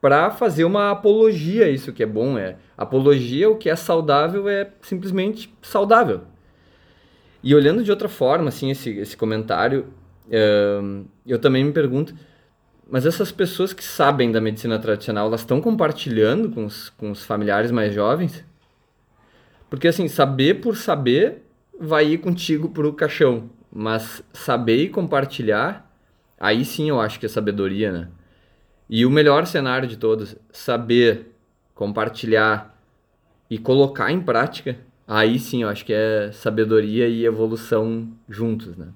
para 0.01 0.29
fazer 0.29 0.63
uma 0.63 0.91
apologia 0.91 1.65
a 1.65 1.69
isso 1.69 1.93
que 1.93 2.03
é 2.03 2.05
bom. 2.05 2.37
É 2.37 2.57
apologia, 2.77 3.49
o 3.49 3.55
que 3.55 3.69
é 3.69 3.75
saudável 3.75 4.47
é 4.47 4.69
simplesmente 4.81 5.53
saudável. 5.61 6.21
E 7.43 7.55
olhando 7.55 7.83
de 7.83 7.91
outra 7.91 8.09
forma, 8.09 8.49
assim, 8.49 8.71
esse, 8.71 8.89
esse 8.99 9.15
comentário, 9.15 9.87
uh, 10.27 11.05
eu 11.25 11.39
também 11.39 11.63
me 11.63 11.71
pergunto 11.71 12.13
mas 12.89 13.05
essas 13.05 13.31
pessoas 13.31 13.73
que 13.73 13.83
sabem 13.83 14.31
da 14.31 14.39
medicina 14.39 14.79
tradicional, 14.79 15.27
elas 15.27 15.41
estão 15.41 15.59
compartilhando 15.59 16.49
com 16.49 16.65
os, 16.65 16.89
com 16.91 17.11
os 17.11 17.25
familiares 17.25 17.69
mais 17.71 17.93
jovens? 17.93 18.45
Porque, 19.69 19.87
assim, 19.87 20.07
saber 20.07 20.61
por 20.61 20.77
saber 20.77 21.43
vai 21.79 22.07
ir 22.13 22.19
contigo 22.19 22.69
pro 22.69 22.93
caixão. 22.93 23.49
Mas 23.71 24.23
saber 24.31 24.83
e 24.83 24.89
compartilhar, 24.89 25.91
aí 26.39 26.63
sim 26.63 26.89
eu 26.89 26.99
acho 26.99 27.19
que 27.19 27.25
é 27.25 27.29
sabedoria, 27.29 27.91
né? 27.91 28.07
E 28.89 29.05
o 29.05 29.11
melhor 29.11 29.45
cenário 29.45 29.87
de 29.87 29.97
todos, 29.97 30.37
saber, 30.49 31.35
compartilhar 31.75 32.73
e 33.49 33.57
colocar 33.57 34.11
em 34.11 34.21
prática, 34.21 34.77
aí 35.05 35.37
sim 35.37 35.63
eu 35.63 35.69
acho 35.69 35.85
que 35.85 35.93
é 35.93 36.31
sabedoria 36.31 37.07
e 37.07 37.25
evolução 37.25 38.07
juntos, 38.29 38.77
né? 38.77 38.87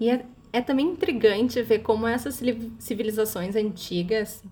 E 0.00 0.10
é, 0.10 0.24
é 0.52 0.60
também 0.60 0.86
intrigante 0.86 1.62
ver 1.62 1.80
como 1.80 2.06
essas 2.06 2.40
civilizações 2.78 3.56
antigas 3.56 4.42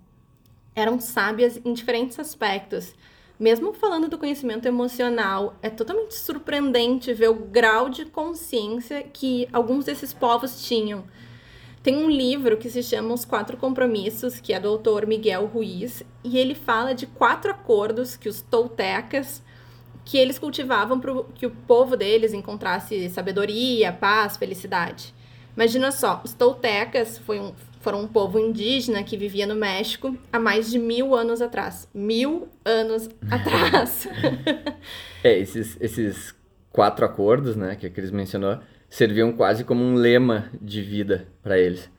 eram 0.74 0.98
sábias 0.98 1.60
em 1.64 1.72
diferentes 1.72 2.18
aspectos. 2.18 2.94
Mesmo 3.38 3.72
falando 3.72 4.08
do 4.08 4.18
conhecimento 4.18 4.66
emocional, 4.66 5.56
é 5.62 5.70
totalmente 5.70 6.14
surpreendente 6.14 7.12
ver 7.12 7.28
o 7.28 7.34
grau 7.34 7.88
de 7.88 8.04
consciência 8.04 9.02
que 9.02 9.48
alguns 9.52 9.84
desses 9.84 10.12
povos 10.12 10.66
tinham. 10.66 11.04
Tem 11.82 11.96
um 11.96 12.10
livro 12.10 12.58
que 12.58 12.68
se 12.68 12.82
chama 12.82 13.14
Os 13.14 13.24
Quatro 13.24 13.56
Compromissos, 13.56 14.38
que 14.38 14.52
é 14.52 14.60
do 14.60 14.68
autor 14.68 15.06
Miguel 15.06 15.46
Ruiz, 15.46 16.02
e 16.22 16.36
ele 16.36 16.54
fala 16.54 16.94
de 16.94 17.06
quatro 17.06 17.50
acordos 17.50 18.16
que 18.16 18.28
os 18.28 18.42
toltecas 18.42 19.42
que 20.04 20.18
eles 20.18 20.38
cultivavam 20.38 21.00
para 21.00 21.22
que 21.34 21.46
o 21.46 21.50
povo 21.50 21.96
deles 21.96 22.34
encontrasse 22.34 23.08
sabedoria, 23.08 23.92
paz, 23.92 24.36
felicidade. 24.36 25.14
Imagina 25.60 25.92
só, 25.92 26.22
os 26.24 26.32
toltecas 26.32 27.20
um, 27.28 27.52
foram 27.82 28.00
um 28.00 28.06
povo 28.06 28.38
indígena 28.38 29.02
que 29.02 29.14
vivia 29.14 29.46
no 29.46 29.54
México 29.54 30.16
há 30.32 30.38
mais 30.38 30.70
de 30.70 30.78
mil 30.78 31.14
anos 31.14 31.42
atrás. 31.42 31.86
Mil 31.92 32.48
anos 32.64 33.10
atrás. 33.30 34.08
é, 35.22 35.38
esses, 35.38 35.76
esses 35.78 36.34
quatro 36.70 37.04
acordos, 37.04 37.56
né, 37.56 37.76
que 37.76 37.86
a 37.86 37.90
Cris 37.90 38.10
mencionou, 38.10 38.58
serviam 38.88 39.34
quase 39.34 39.62
como 39.62 39.84
um 39.84 39.96
lema 39.96 40.48
de 40.62 40.80
vida 40.80 41.28
para 41.42 41.58
eles. 41.58 41.90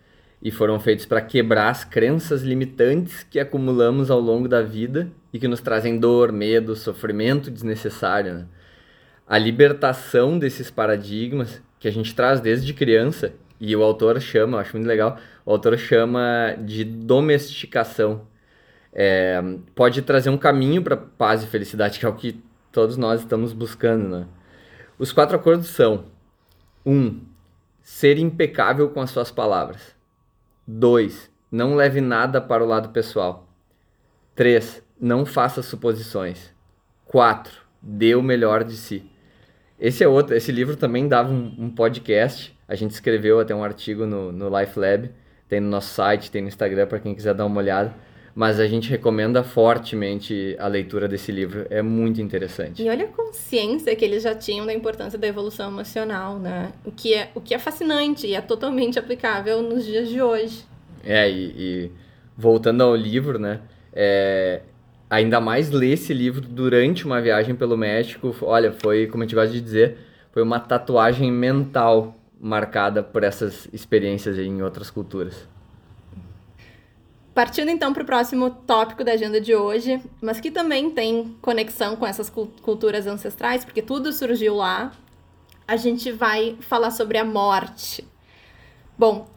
E 0.41 0.49
foram 0.49 0.79
feitos 0.79 1.05
para 1.05 1.21
quebrar 1.21 1.69
as 1.69 1.83
crenças 1.83 2.41
limitantes 2.41 3.21
que 3.21 3.39
acumulamos 3.39 4.09
ao 4.09 4.19
longo 4.19 4.47
da 4.47 4.63
vida 4.63 5.07
e 5.31 5.37
que 5.37 5.47
nos 5.47 5.61
trazem 5.61 5.99
dor, 5.99 6.31
medo, 6.31 6.75
sofrimento 6.75 7.51
desnecessário. 7.51 8.33
Né? 8.33 8.45
A 9.27 9.37
libertação 9.37 10.39
desses 10.39 10.71
paradigmas 10.71 11.61
que 11.79 11.87
a 11.87 11.91
gente 11.91 12.15
traz 12.15 12.39
desde 12.39 12.73
criança, 12.73 13.33
e 13.61 13.75
o 13.75 13.83
autor 13.83 14.19
chama, 14.19 14.59
acho 14.59 14.75
muito 14.75 14.87
legal, 14.87 15.19
o 15.45 15.51
autor 15.51 15.77
chama 15.77 16.55
de 16.57 16.83
domesticação. 16.83 18.27
É, 18.91 19.39
pode 19.75 20.01
trazer 20.01 20.31
um 20.31 20.37
caminho 20.37 20.81
para 20.81 20.97
paz 20.97 21.43
e 21.43 21.47
felicidade, 21.47 21.99
que 21.99 22.05
é 22.05 22.09
o 22.09 22.15
que 22.15 22.43
todos 22.71 22.97
nós 22.97 23.21
estamos 23.21 23.53
buscando, 23.53 24.09
né? 24.09 24.27
Os 24.97 25.13
quatro 25.13 25.35
acordos 25.35 25.67
são: 25.67 26.05
1. 26.83 26.91
Um, 26.91 27.21
ser 27.83 28.17
impecável 28.17 28.89
com 28.89 28.99
as 28.99 29.11
suas 29.11 29.29
palavras. 29.29 29.95
2. 30.65 31.29
Não 31.51 31.75
leve 31.75 32.01
nada 32.01 32.41
para 32.41 32.63
o 32.63 32.67
lado 32.67 32.89
pessoal. 32.89 33.47
3. 34.35 34.81
Não 34.99 35.23
faça 35.23 35.61
suposições. 35.61 36.51
4. 37.05 37.53
Dê 37.79 38.15
o 38.15 38.23
melhor 38.23 38.63
de 38.63 38.75
si. 38.75 39.07
Esse 39.79 40.03
é 40.03 40.07
outro, 40.07 40.35
esse 40.35 40.51
livro 40.51 40.75
também 40.75 41.07
dava 41.07 41.31
um, 41.31 41.55
um 41.59 41.69
podcast. 41.69 42.55
A 42.71 42.75
gente 42.75 42.91
escreveu 42.91 43.37
até 43.37 43.53
um 43.53 43.65
artigo 43.65 44.05
no, 44.05 44.31
no 44.31 44.47
Life 44.57 44.79
Lab, 44.79 45.09
tem 45.49 45.59
no 45.59 45.67
nosso 45.67 45.93
site, 45.93 46.31
tem 46.31 46.41
no 46.41 46.47
Instagram 46.47 46.87
para 46.87 46.99
quem 46.99 47.13
quiser 47.13 47.33
dar 47.33 47.45
uma 47.45 47.59
olhada. 47.59 47.93
Mas 48.33 48.61
a 48.61 48.65
gente 48.65 48.89
recomenda 48.89 49.43
fortemente 49.43 50.55
a 50.57 50.67
leitura 50.67 51.05
desse 51.05 51.33
livro, 51.33 51.67
é 51.69 51.81
muito 51.81 52.21
interessante. 52.21 52.81
E 52.81 52.89
olha 52.89 53.03
a 53.03 53.07
consciência 53.09 53.93
que 53.93 54.05
eles 54.05 54.23
já 54.23 54.33
tinham 54.33 54.65
da 54.65 54.73
importância 54.73 55.19
da 55.19 55.27
evolução 55.27 55.69
emocional, 55.69 56.39
né? 56.39 56.71
O 56.85 56.93
que 56.93 57.13
é, 57.13 57.29
o 57.35 57.41
que 57.41 57.53
é 57.53 57.59
fascinante 57.59 58.25
e 58.25 58.35
é 58.35 58.39
totalmente 58.39 58.97
aplicável 58.97 59.61
nos 59.61 59.85
dias 59.85 60.07
de 60.07 60.21
hoje. 60.21 60.63
É, 61.03 61.29
e, 61.29 61.53
e 61.57 61.91
voltando 62.37 62.83
ao 62.83 62.95
livro, 62.95 63.37
né? 63.37 63.59
É, 63.91 64.61
ainda 65.09 65.41
mais 65.41 65.69
ler 65.71 65.91
esse 65.91 66.13
livro 66.13 66.39
durante 66.39 67.05
uma 67.05 67.19
viagem 67.19 67.53
pelo 67.53 67.75
México, 67.75 68.33
olha, 68.43 68.71
foi, 68.71 69.07
como 69.07 69.23
a 69.23 69.25
gente 69.25 69.35
gosta 69.35 69.51
de 69.51 69.59
dizer, 69.59 69.97
foi 70.31 70.41
uma 70.41 70.57
tatuagem 70.57 71.29
mental 71.29 72.15
marcada 72.41 73.03
por 73.03 73.23
essas 73.23 73.67
experiências 73.71 74.37
em 74.39 74.63
outras 74.63 74.89
culturas. 74.89 75.47
Partindo 77.33 77.69
então 77.69 77.93
para 77.93 78.03
o 78.03 78.05
próximo 78.05 78.49
tópico 78.49 79.03
da 79.03 79.13
agenda 79.13 79.39
de 79.39 79.55
hoje, 79.55 80.01
mas 80.21 80.39
que 80.39 80.51
também 80.51 80.89
tem 80.89 81.37
conexão 81.41 81.95
com 81.95 82.05
essas 82.05 82.29
culturas 82.29 83.07
ancestrais, 83.07 83.63
porque 83.63 83.81
tudo 83.81 84.11
surgiu 84.11 84.55
lá, 84.55 84.91
a 85.67 85.77
gente 85.77 86.11
vai 86.11 86.57
falar 86.59 86.91
sobre 86.91 87.17
a 87.17 87.23
morte. 87.23 88.05
Bom, 88.97 89.29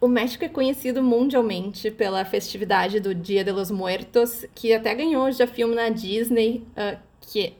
o 0.00 0.06
México 0.06 0.44
é 0.44 0.48
conhecido 0.48 1.02
mundialmente 1.02 1.90
pela 1.90 2.24
festividade 2.24 3.00
do 3.00 3.14
Dia 3.14 3.42
de 3.42 3.50
los 3.50 3.70
Muertos, 3.70 4.46
que 4.54 4.72
até 4.72 4.94
ganhou 4.94 5.32
já 5.32 5.46
filme 5.46 5.74
na 5.74 5.88
Disney, 5.88 6.64
uh, 6.76 6.98
que 7.20 7.54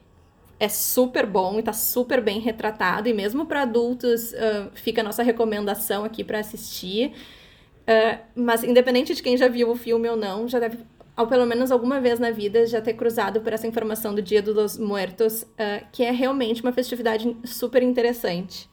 é 0.61 0.69
super 0.69 1.25
bom 1.25 1.57
e 1.57 1.63
tá 1.63 1.73
super 1.73 2.21
bem 2.21 2.39
retratado, 2.39 3.09
e 3.09 3.13
mesmo 3.13 3.47
para 3.47 3.63
adultos 3.63 4.31
uh, 4.33 4.69
fica 4.75 5.01
a 5.01 5.03
nossa 5.03 5.23
recomendação 5.23 6.05
aqui 6.05 6.23
para 6.23 6.37
assistir. 6.37 7.13
Uh, 7.81 8.19
mas 8.35 8.63
independente 8.63 9.15
de 9.15 9.23
quem 9.23 9.35
já 9.35 9.47
viu 9.47 9.71
o 9.71 9.75
filme 9.75 10.07
ou 10.07 10.15
não, 10.15 10.47
já 10.47 10.59
deve, 10.59 10.77
ou 11.17 11.25
pelo 11.25 11.47
menos 11.47 11.71
alguma 11.71 11.99
vez 11.99 12.19
na 12.19 12.29
vida, 12.29 12.67
já 12.67 12.79
ter 12.79 12.93
cruzado 12.93 13.41
por 13.41 13.51
essa 13.51 13.65
informação 13.65 14.13
do 14.13 14.21
Dia 14.21 14.39
dos 14.39 14.77
Muertos, 14.77 15.45
que 15.91 16.03
é 16.03 16.11
realmente 16.11 16.61
uma 16.61 16.71
festividade 16.71 17.35
super 17.43 17.81
interessante. 17.81 18.69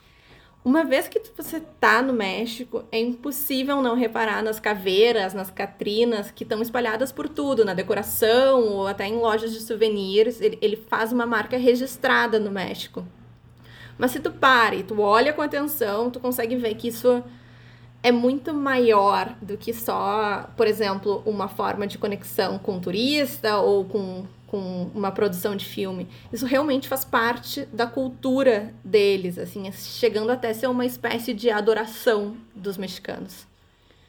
Uma 0.65 0.85
vez 0.85 1.09
que 1.09 1.21
você 1.37 1.61
tá 1.61 2.03
no 2.03 2.13
México, 2.13 2.85
é 2.91 2.99
impossível 2.99 3.81
não 3.81 3.95
reparar 3.95 4.43
nas 4.43 4.61
caveiras, 4.61 5.33
nas 5.33 5.51
catrinas 5.51 6.31
que 6.31 6.43
estão 6.43 6.61
espalhadas 6.61 7.11
por 7.11 7.29
tudo, 7.29 7.65
na 7.65 7.75
decoração 7.75 8.65
ou 8.65 8.87
até 8.87 9.07
em 9.07 9.17
lojas 9.17 9.53
de 9.53 9.61
souvenirs. 9.61 10.41
Ele, 10.41 10.59
ele 10.61 10.77
faz 10.77 11.13
uma 11.13 11.25
marca 11.25 11.57
registrada 11.57 12.39
no 12.39 12.51
México. 12.51 13.07
Mas 13.97 14.11
se 14.11 14.21
tu 14.21 14.31
para 14.31 14.75
e 14.75 14.83
tu 14.83 15.01
olha 15.01 15.33
com 15.33 15.43
atenção, 15.43 16.11
tu 16.11 16.21
consegue 16.21 16.57
ver 16.57 16.75
que 16.75 16.89
isso 16.89 17.23
é 18.03 18.13
muito 18.13 18.55
maior 18.55 19.35
do 19.43 19.57
que 19.57 19.73
só, 19.73 20.49
por 20.57 20.67
exemplo, 20.67 21.23
uma 21.27 21.49
forma 21.49 21.87
de 21.87 21.99
conexão 21.99 22.59
com 22.59 22.77
o 22.77 22.81
turista 22.81 23.59
ou 23.59 23.85
com 23.85 24.25
com 24.49 24.91
uma 24.95 25.13
produção 25.13 25.55
de 25.55 25.65
filme. 25.65 26.09
Isso 26.33 26.47
realmente 26.47 26.89
faz 26.89 27.05
parte 27.05 27.67
da 27.73 27.87
cultura 27.87 28.73
deles, 28.83 29.39
assim, 29.39 29.71
chegando 29.71 30.33
até 30.33 30.53
ser 30.53 30.67
uma 30.67 30.87
espécie 30.87 31.33
de 31.33 31.51
adoração 31.51 32.35
dos 32.57 32.77
mexicanos. 32.77 33.47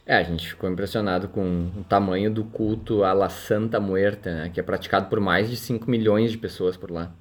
É, 0.06 0.16
a 0.16 0.24
gente 0.24 0.48
ficou 0.48 0.68
impressionado 0.68 1.28
com 1.28 1.70
o 1.78 1.84
tamanho 1.84 2.32
do 2.32 2.44
culto 2.44 3.04
à 3.04 3.14
La 3.14 3.30
Santa 3.30 3.80
Muerta, 3.80 4.34
né, 4.34 4.50
que 4.50 4.60
é 4.60 4.64
praticado 4.64 5.08
por 5.08 5.20
mais 5.20 5.50
de 5.50 5.56
5 5.56 5.90
milhões 5.92 6.32
de 6.32 6.38
pessoas 6.38 6.76
por 6.76 6.90
lá. 6.90 7.12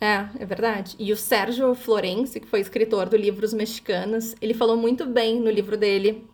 É, 0.00 0.26
é 0.38 0.46
verdade. 0.46 0.94
E 0.98 1.12
o 1.12 1.16
Sérgio 1.16 1.74
Florenci, 1.74 2.40
que 2.40 2.46
foi 2.46 2.60
escritor 2.60 3.08
do 3.08 3.16
livro 3.16 3.44
Os 3.44 3.52
Mexicanos, 3.52 4.34
ele 4.40 4.54
falou 4.54 4.76
muito 4.76 5.04
bem 5.06 5.40
no 5.40 5.50
livro 5.50 5.76
dele 5.76 6.24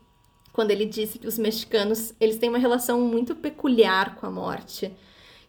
quando 0.55 0.71
ele 0.71 0.87
disse 0.87 1.19
que 1.19 1.27
os 1.27 1.37
mexicanos, 1.37 2.15
eles 2.21 2.39
têm 2.39 2.49
uma 2.49 2.59
relação 2.59 3.01
muito 3.01 3.35
peculiar 3.35 4.15
com 4.15 4.25
a 4.25 4.31
morte, 4.31 4.93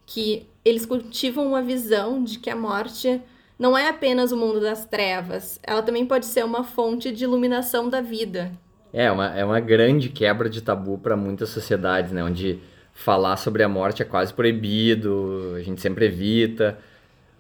que 0.03 0.47
eles 0.65 0.83
cultivam 0.83 1.45
uma 1.45 1.61
visão 1.61 2.23
de 2.23 2.39
que 2.39 2.49
a 2.49 2.55
morte 2.55 3.21
não 3.57 3.77
é 3.77 3.87
apenas 3.87 4.31
o 4.31 4.37
mundo 4.37 4.59
das 4.59 4.83
trevas, 4.83 5.59
ela 5.61 5.83
também 5.83 6.07
pode 6.07 6.25
ser 6.25 6.43
uma 6.43 6.63
fonte 6.63 7.11
de 7.11 7.23
iluminação 7.23 7.87
da 7.87 8.01
vida. 8.01 8.51
É, 8.91 9.11
uma, 9.11 9.27
é 9.37 9.45
uma 9.45 9.59
grande 9.59 10.09
quebra 10.09 10.49
de 10.49 10.59
tabu 10.59 10.97
para 10.97 11.15
muitas 11.15 11.49
sociedades, 11.49 12.11
né? 12.11 12.23
Onde 12.23 12.59
falar 12.91 13.37
sobre 13.37 13.61
a 13.61 13.69
morte 13.69 14.01
é 14.01 14.05
quase 14.05 14.33
proibido, 14.33 15.53
a 15.55 15.61
gente 15.61 15.81
sempre 15.81 16.05
evita. 16.05 16.79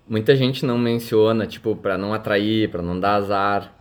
Muita 0.07 0.35
gente 0.35 0.65
não 0.65 0.77
menciona, 0.77 1.47
tipo, 1.47 1.75
para 1.75 1.97
não 1.97 2.13
atrair, 2.13 2.69
para 2.69 2.81
não 2.81 2.99
dar 2.99 3.15
azar. 3.15 3.73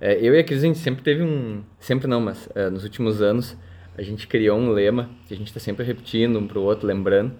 É, 0.00 0.14
eu 0.20 0.34
e 0.34 0.38
a 0.38 0.44
Cris, 0.44 0.62
a 0.62 0.66
gente 0.66 0.78
sempre 0.78 1.02
teve 1.02 1.22
um. 1.22 1.62
Sempre 1.78 2.06
não, 2.06 2.20
mas 2.20 2.48
é, 2.54 2.70
nos 2.70 2.84
últimos 2.84 3.20
anos 3.20 3.56
a 3.96 4.02
gente 4.02 4.26
criou 4.26 4.58
um 4.58 4.70
lema 4.70 5.08
que 5.26 5.34
a 5.34 5.36
gente 5.36 5.48
está 5.48 5.60
sempre 5.60 5.84
repetindo 5.84 6.38
um 6.38 6.46
para 6.46 6.58
o 6.58 6.62
outro, 6.62 6.86
lembrando, 6.86 7.32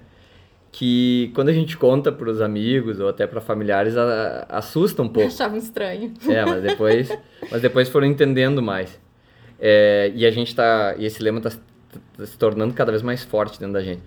que 0.70 1.30
quando 1.34 1.48
a 1.48 1.52
gente 1.52 1.76
conta 1.76 2.10
para 2.12 2.30
os 2.30 2.40
amigos 2.40 3.00
ou 3.00 3.08
até 3.08 3.26
para 3.26 3.40
familiares 3.40 3.96
a, 3.96 4.46
assusta 4.48 5.02
um 5.02 5.08
pouco. 5.08 5.28
Achavam 5.34 5.58
estranho. 5.58 6.12
É, 6.28 6.44
mas 6.44 6.62
depois, 6.62 7.18
mas 7.50 7.60
depois 7.60 7.88
foram 7.88 8.06
entendendo 8.06 8.62
mais. 8.62 9.00
É, 9.58 10.10
e 10.14 10.26
a 10.26 10.30
gente 10.30 10.54
tá, 10.54 10.94
e 10.98 11.04
esse 11.04 11.22
lema 11.22 11.38
está 11.38 11.50
tá 11.50 12.26
se 12.26 12.36
tornando 12.36 12.74
cada 12.74 12.90
vez 12.90 13.02
mais 13.02 13.24
forte 13.24 13.58
dentro 13.58 13.74
da 13.74 13.82
gente. 13.82 14.02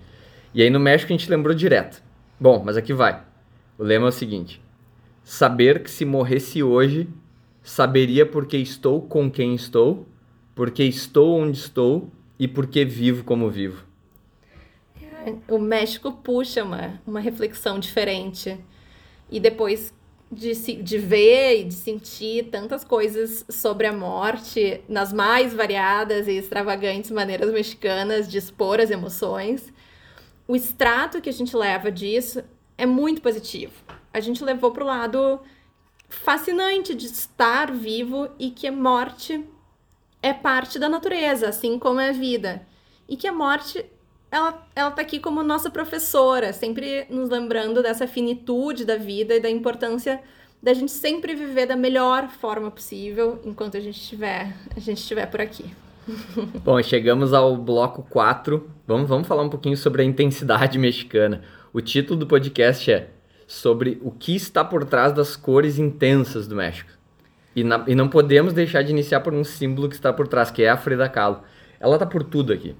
E 0.54 0.62
aí 0.62 0.70
no 0.70 0.80
México 0.80 1.12
a 1.12 1.16
gente 1.16 1.30
lembrou 1.30 1.54
direto. 1.54 2.02
Bom, 2.40 2.62
mas 2.64 2.76
aqui 2.76 2.92
vai. 2.92 3.22
O 3.78 3.82
lema 3.82 4.06
é 4.06 4.08
o 4.08 4.12
seguinte: 4.12 4.60
saber 5.22 5.82
que 5.82 5.90
se 5.90 6.04
morresse 6.04 6.62
hoje, 6.62 7.08
saberia 7.62 8.26
porque 8.26 8.58
estou 8.58 9.00
com 9.00 9.30
quem 9.30 9.54
estou, 9.54 10.06
porque 10.54 10.82
estou 10.82 11.38
onde 11.38 11.56
estou 11.56 12.10
e 12.38 12.46
porque 12.46 12.84
vivo 12.84 13.24
como 13.24 13.48
vivo 13.48 13.88
o 15.48 15.58
México 15.58 16.12
puxa 16.12 16.64
uma, 16.64 17.00
uma 17.06 17.20
reflexão 17.20 17.78
diferente. 17.78 18.58
E 19.30 19.38
depois 19.40 19.92
de, 20.30 20.52
de 20.82 20.98
ver 20.98 21.60
e 21.60 21.64
de 21.64 21.74
sentir 21.74 22.44
tantas 22.50 22.84
coisas 22.84 23.44
sobre 23.48 23.86
a 23.86 23.92
morte 23.92 24.80
nas 24.88 25.12
mais 25.12 25.52
variadas 25.52 26.28
e 26.28 26.32
extravagantes 26.32 27.10
maneiras 27.10 27.50
mexicanas 27.52 28.28
de 28.28 28.38
expor 28.38 28.80
as 28.80 28.90
emoções, 28.90 29.72
o 30.46 30.54
extrato 30.54 31.20
que 31.20 31.28
a 31.28 31.32
gente 31.32 31.56
leva 31.56 31.90
disso 31.90 32.42
é 32.78 32.86
muito 32.86 33.20
positivo. 33.20 33.72
A 34.14 34.20
gente 34.20 34.42
levou 34.42 34.70
para 34.70 34.84
o 34.84 34.86
lado 34.86 35.40
fascinante 36.08 36.94
de 36.94 37.06
estar 37.06 37.70
vivo 37.70 38.30
e 38.38 38.50
que 38.50 38.66
a 38.66 38.72
morte 38.72 39.44
é 40.22 40.32
parte 40.32 40.78
da 40.78 40.88
natureza, 40.88 41.48
assim 41.48 41.78
como 41.78 42.00
é 42.00 42.10
a 42.10 42.12
vida. 42.12 42.62
E 43.08 43.16
que 43.16 43.26
a 43.26 43.32
morte 43.32 43.84
ela, 44.30 44.66
ela 44.74 44.90
tá 44.90 45.02
aqui 45.02 45.18
como 45.18 45.42
nossa 45.42 45.70
professora, 45.70 46.52
sempre 46.52 47.06
nos 47.10 47.28
lembrando 47.28 47.82
dessa 47.82 48.06
finitude 48.06 48.84
da 48.84 48.96
vida 48.96 49.34
e 49.34 49.40
da 49.40 49.50
importância 49.50 50.20
da 50.62 50.74
gente 50.74 50.92
sempre 50.92 51.34
viver 51.34 51.66
da 51.66 51.76
melhor 51.76 52.28
forma 52.28 52.70
possível 52.70 53.40
enquanto 53.44 53.76
a 53.76 53.80
gente 53.80 54.00
estiver, 54.00 54.54
a 54.76 54.80
gente 54.80 54.98
estiver 54.98 55.26
por 55.26 55.40
aqui. 55.40 55.64
Bom, 56.64 56.82
chegamos 56.82 57.32
ao 57.32 57.56
bloco 57.56 58.02
4. 58.10 58.68
Vamos, 58.86 59.08
vamos 59.08 59.28
falar 59.28 59.42
um 59.42 59.50
pouquinho 59.50 59.76
sobre 59.76 60.02
a 60.02 60.04
intensidade 60.04 60.76
mexicana. 60.80 61.42
O 61.78 61.80
título 61.80 62.18
do 62.18 62.26
podcast 62.26 62.90
é 62.90 63.06
sobre 63.46 64.00
o 64.02 64.10
que 64.10 64.34
está 64.34 64.64
por 64.64 64.84
trás 64.84 65.12
das 65.12 65.36
cores 65.36 65.78
intensas 65.78 66.48
do 66.48 66.56
México. 66.56 66.90
E, 67.54 67.62
na, 67.62 67.84
e 67.86 67.94
não 67.94 68.08
podemos 68.08 68.52
deixar 68.52 68.82
de 68.82 68.90
iniciar 68.90 69.20
por 69.20 69.32
um 69.32 69.44
símbolo 69.44 69.88
que 69.88 69.94
está 69.94 70.12
por 70.12 70.26
trás, 70.26 70.50
que 70.50 70.64
é 70.64 70.68
a 70.68 70.76
Frida 70.76 71.08
Kahlo. 71.08 71.44
Ela 71.78 71.94
está 71.94 72.04
por 72.04 72.24
tudo 72.24 72.52
aqui 72.52 72.74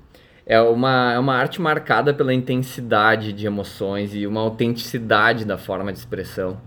é 0.44 0.60
uma, 0.60 1.12
é 1.12 1.18
uma 1.20 1.36
arte 1.36 1.62
marcada 1.62 2.12
pela 2.12 2.34
intensidade 2.34 3.32
de 3.32 3.46
emoções 3.46 4.16
e 4.16 4.26
uma 4.26 4.40
autenticidade 4.40 5.44
da 5.44 5.56
forma 5.56 5.92
de 5.92 6.00
expressão. 6.00 6.60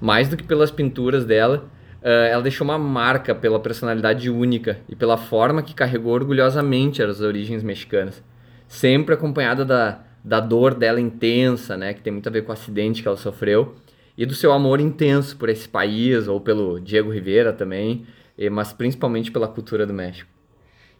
Mais 0.00 0.28
do 0.28 0.36
que 0.36 0.44
pelas 0.44 0.70
pinturas 0.70 1.24
dela, 1.24 1.68
uh, 2.02 2.06
ela 2.06 2.42
deixou 2.42 2.64
uma 2.64 2.78
marca 2.78 3.34
pela 3.34 3.58
personalidade 3.58 4.30
única 4.30 4.78
e 4.88 4.94
pela 4.94 5.16
forma 5.16 5.60
que 5.60 5.74
carregou 5.74 6.12
orgulhosamente 6.12 7.02
as 7.02 7.20
origens 7.20 7.64
mexicanas. 7.64 8.22
Sempre 8.68 9.14
acompanhada 9.14 9.64
da, 9.64 10.04
da 10.24 10.40
dor 10.40 10.74
dela 10.74 11.00
intensa, 11.00 11.76
né, 11.76 11.92
que 11.92 12.00
tem 12.00 12.12
muito 12.12 12.28
a 12.28 12.32
ver 12.32 12.42
com 12.42 12.50
o 12.50 12.54
acidente 12.54 13.02
que 13.02 13.08
ela 13.08 13.16
sofreu, 13.16 13.74
e 14.16 14.24
do 14.24 14.34
seu 14.34 14.52
amor 14.52 14.80
intenso 14.80 15.36
por 15.36 15.48
esse 15.48 15.68
país, 15.68 16.26
ou 16.26 16.40
pelo 16.40 16.80
Diego 16.80 17.10
Rivera 17.12 17.52
também, 17.52 18.06
mas 18.50 18.72
principalmente 18.72 19.30
pela 19.30 19.46
cultura 19.46 19.86
do 19.86 19.92
México. 19.92 20.33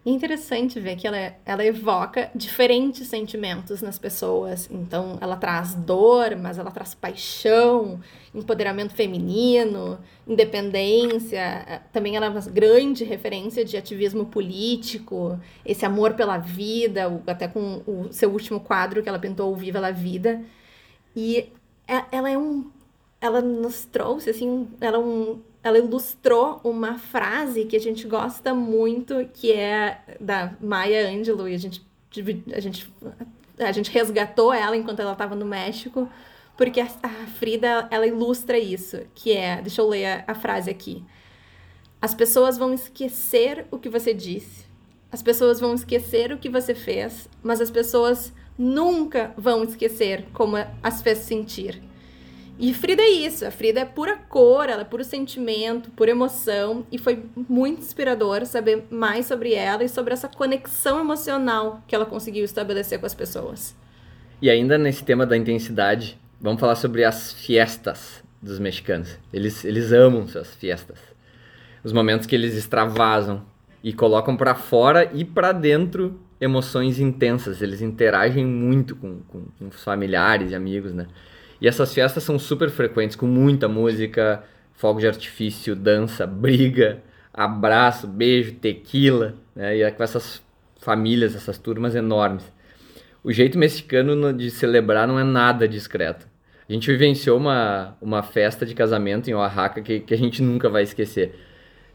É 0.05 0.11
interessante 0.11 0.79
ver 0.79 0.97
que 0.97 1.07
ela, 1.07 1.35
ela 1.43 1.65
evoca 1.65 2.29
diferentes 2.35 3.07
sentimentos 3.07 3.81
nas 3.81 3.97
pessoas. 3.97 4.69
Então, 4.69 5.17
ela 5.19 5.35
traz 5.35 5.73
dor, 5.73 6.35
mas 6.35 6.59
ela 6.59 6.69
traz 6.69 6.93
paixão, 6.93 7.99
empoderamento 8.31 8.93
feminino, 8.93 9.97
independência. 10.27 11.81
Também 11.91 12.15
ela 12.15 12.27
é 12.27 12.29
uma 12.29 12.39
grande 12.41 13.03
referência 13.03 13.65
de 13.65 13.75
ativismo 13.77 14.27
político, 14.27 15.39
esse 15.65 15.83
amor 15.87 16.13
pela 16.13 16.37
vida, 16.37 17.11
até 17.25 17.47
com 17.47 17.81
o 17.87 18.07
seu 18.11 18.31
último 18.31 18.59
quadro 18.59 19.01
que 19.01 19.09
ela 19.09 19.17
pintou, 19.17 19.55
Viva 19.55 19.79
la 19.79 19.89
Vida. 19.89 20.39
E 21.15 21.51
é, 21.87 22.03
ela 22.11 22.29
é 22.29 22.37
um. 22.37 22.69
Ela 23.19 23.41
nos 23.41 23.85
trouxe, 23.85 24.29
assim, 24.29 24.67
ela 24.79 24.97
é 24.97 24.99
um 24.99 25.41
ela 25.65 25.79
ilustrou 25.79 26.61
uma 26.63 26.99
frase 26.99 27.65
que 27.65 27.75
a 27.75 27.79
gente 27.79 28.07
gosta 28.07 28.53
muito, 28.53 29.27
que 29.33 29.51
é 29.51 29.99
da 30.21 30.53
Maya 30.61 31.09
Angelou, 31.09 31.49
e 31.49 31.55
a 31.55 31.57
gente, 31.57 31.83
a 32.53 32.59
gente, 32.59 32.87
a 33.57 33.71
gente 33.71 33.89
resgatou 33.89 34.53
ela 34.53 34.77
enquanto 34.77 34.99
ela 34.99 35.13
estava 35.13 35.33
no 35.33 35.43
México, 35.43 36.07
porque 36.55 36.79
a, 36.79 36.85
a, 37.01 37.09
Frida, 37.39 37.87
ela 37.89 38.05
ilustra 38.05 38.59
isso, 38.59 39.01
que 39.15 39.31
é, 39.31 39.59
deixa 39.59 39.81
eu 39.81 39.87
ler 39.89 40.05
a, 40.05 40.23
a 40.27 40.35
frase 40.35 40.69
aqui. 40.69 41.03
As 41.99 42.13
pessoas 42.13 42.59
vão 42.59 42.71
esquecer 42.71 43.65
o 43.71 43.79
que 43.79 43.89
você 43.89 44.13
disse, 44.13 44.67
as 45.11 45.23
pessoas 45.23 45.59
vão 45.59 45.73
esquecer 45.73 46.31
o 46.31 46.37
que 46.37 46.47
você 46.47 46.75
fez, 46.75 47.27
mas 47.41 47.59
as 47.59 47.71
pessoas 47.71 48.31
nunca 48.55 49.33
vão 49.35 49.63
esquecer 49.63 50.27
como 50.31 50.57
as 50.83 51.01
fez 51.01 51.17
sentir. 51.19 51.81
E 52.57 52.73
Frida 52.73 53.01
é 53.01 53.09
isso, 53.09 53.45
a 53.45 53.51
Frida 53.51 53.81
é 53.81 53.85
pura 53.85 54.15
cor, 54.15 54.69
ela 54.69 54.81
é 54.81 54.85
puro 54.85 55.03
sentimento, 55.03 55.91
pura 55.91 56.11
emoção, 56.11 56.87
e 56.89 56.97
foi 56.97 57.23
muito 57.49 57.81
inspirador 57.81 58.45
saber 58.45 58.85
mais 58.89 59.25
sobre 59.25 59.53
ela 59.53 59.83
e 59.83 59.89
sobre 59.89 60.13
essa 60.13 60.29
conexão 60.29 60.99
emocional 60.99 61.83
que 61.85 61.93
ela 61.93 62.05
conseguiu 62.05 62.45
estabelecer 62.45 62.97
com 62.97 63.05
as 63.05 63.13
pessoas. 63.13 63.75
E 64.41 64.49
ainda 64.49 64.77
nesse 64.77 65.03
tema 65.03 65.25
da 65.25 65.35
intensidade, 65.35 66.17
vamos 66.39 66.59
falar 66.59 66.75
sobre 66.75 67.03
as 67.03 67.33
fiestas 67.33 68.23
dos 68.41 68.57
mexicanos. 68.57 69.17
Eles, 69.33 69.65
eles 69.65 69.91
amam 69.91 70.25
suas 70.25 70.53
fiestas. 70.55 70.99
Os 71.83 71.91
momentos 71.91 72.25
que 72.25 72.35
eles 72.35 72.55
extravasam 72.55 73.43
e 73.83 73.91
colocam 73.91 74.37
para 74.37 74.55
fora 74.55 75.11
e 75.13 75.25
para 75.25 75.51
dentro 75.51 76.19
emoções 76.39 76.99
intensas. 76.99 77.61
Eles 77.61 77.81
interagem 77.81 78.45
muito 78.45 78.95
com, 78.95 79.19
com, 79.27 79.45
com 79.59 79.71
familiares 79.71 80.51
e 80.51 80.55
amigos, 80.55 80.93
né? 80.93 81.07
E 81.65 81.67
essas 81.67 81.91
festas 81.95 82.21
são 82.21 82.37
super 82.37 82.69
frequentes, 82.69 83.15
com 83.15 83.25
muita 83.25 83.67
música, 83.67 84.43
fogo 84.75 84.99
de 84.99 85.07
artifício, 85.07 85.75
dança, 85.75 86.27
briga, 86.27 86.99
abraço, 87.33 88.05
beijo, 88.05 88.51
tequila, 88.51 89.33
né? 89.55 89.75
E 89.75 89.81
é 89.81 89.89
com 89.89 90.03
essas 90.03 90.43
famílias, 90.79 91.35
essas 91.35 91.57
turmas 91.57 91.95
enormes. 91.95 92.43
O 93.23 93.31
jeito 93.31 93.57
mexicano 93.57 94.31
de 94.31 94.51
celebrar 94.51 95.07
não 95.07 95.17
é 95.17 95.23
nada 95.23 95.67
discreto. 95.67 96.27
A 96.69 96.71
gente 96.71 96.85
vivenciou 96.85 97.39
uma, 97.39 97.97
uma 97.99 98.21
festa 98.21 98.63
de 98.63 98.75
casamento 98.75 99.27
em 99.27 99.33
Oaxaca 99.33 99.81
que, 99.81 100.01
que 100.01 100.13
a 100.13 100.17
gente 100.17 100.43
nunca 100.43 100.69
vai 100.69 100.83
esquecer. 100.83 101.33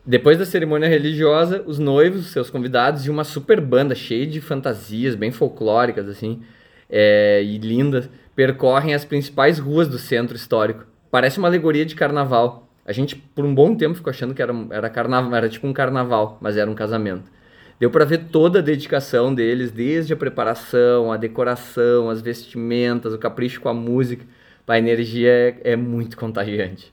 Depois 0.05 0.37
da 0.37 0.45
cerimônia 0.45 0.89
religiosa, 0.89 1.63
os 1.65 1.79
noivos, 1.79 2.33
seus 2.33 2.51
convidados 2.51 3.07
e 3.07 3.11
uma 3.11 3.23
super 3.23 3.61
banda 3.61 3.95
cheia 3.95 4.27
de 4.27 4.41
fantasias, 4.41 5.15
bem 5.15 5.31
folclóricas, 5.31 6.09
assim, 6.09 6.43
é, 6.91 7.41
e 7.45 7.57
lindas, 7.59 8.11
percorrem 8.41 8.95
as 8.95 9.05
principais 9.05 9.59
ruas 9.59 9.87
do 9.87 9.99
centro 9.99 10.35
histórico. 10.35 10.87
Parece 11.11 11.39
uma 11.39 11.47
alegoria 11.47 11.85
de 11.85 11.95
carnaval. 11.95 12.71
A 12.87 12.91
gente, 12.91 13.15
por 13.15 13.45
um 13.45 13.55
bom 13.55 13.77
tempo, 13.77 13.97
ficou 13.97 14.11
achando 14.11 14.35
que 14.35 14.41
era, 14.41 14.55
era 14.71 14.89
carnaval, 14.89 15.35
era 15.35 15.47
tipo 15.47 15.67
um 15.67 15.75
carnaval, 15.75 16.39
mas 16.41 16.57
era 16.57 16.71
um 16.71 16.75
casamento. 16.75 17.31
Deu 17.79 17.91
para 17.91 18.07
ver 18.07 18.31
toda 18.33 18.61
a 18.61 18.63
dedicação 18.63 19.35
deles, 19.35 19.71
desde 19.71 20.15
a 20.15 20.17
preparação, 20.17 21.13
a 21.13 21.19
decoração, 21.19 22.09
as 22.09 22.23
vestimentas, 22.23 23.13
o 23.13 23.19
capricho 23.19 23.61
com 23.61 23.69
a 23.69 23.75
música. 23.75 24.25
A 24.67 24.79
energia 24.79 25.29
é, 25.29 25.73
é 25.73 25.77
muito 25.77 26.17
contagiante. 26.17 26.91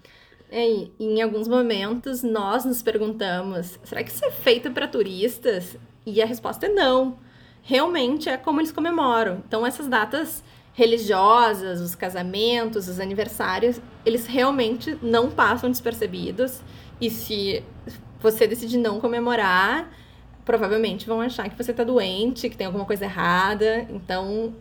É, 0.51 0.65
em 0.99 1.21
alguns 1.21 1.47
momentos 1.47 2.23
nós 2.23 2.65
nos 2.65 2.81
perguntamos: 2.81 3.79
será 3.85 4.03
que 4.03 4.11
isso 4.11 4.25
é 4.25 4.31
feito 4.31 4.69
para 4.71 4.85
turistas? 4.85 5.77
E 6.05 6.21
a 6.21 6.25
resposta 6.25 6.65
é 6.65 6.69
não. 6.69 7.19
Realmente 7.61 8.27
é 8.27 8.35
como 8.35 8.59
eles 8.59 8.71
comemoram. 8.73 9.43
Então, 9.47 9.65
essas 9.65 9.87
datas 9.87 10.43
religiosas, 10.77 11.81
os 11.81 11.95
casamentos, 11.95 12.87
os 12.87 12.99
aniversários, 12.99 13.81
eles 14.05 14.27
realmente 14.27 14.95
não 15.01 15.31
passam 15.31 15.71
despercebidos. 15.71 16.61
E 17.01 17.09
se 17.09 17.63
você 18.19 18.45
decidir 18.45 18.77
não 18.77 18.99
comemorar, 18.99 19.91
provavelmente 20.45 21.07
vão 21.07 21.19
achar 21.19 21.49
que 21.49 21.57
você 21.57 21.73
tá 21.73 21.83
doente, 21.83 22.47
que 22.47 22.55
tem 22.55 22.67
alguma 22.67 22.85
coisa 22.85 23.05
errada. 23.05 23.87
Então, 23.89 24.53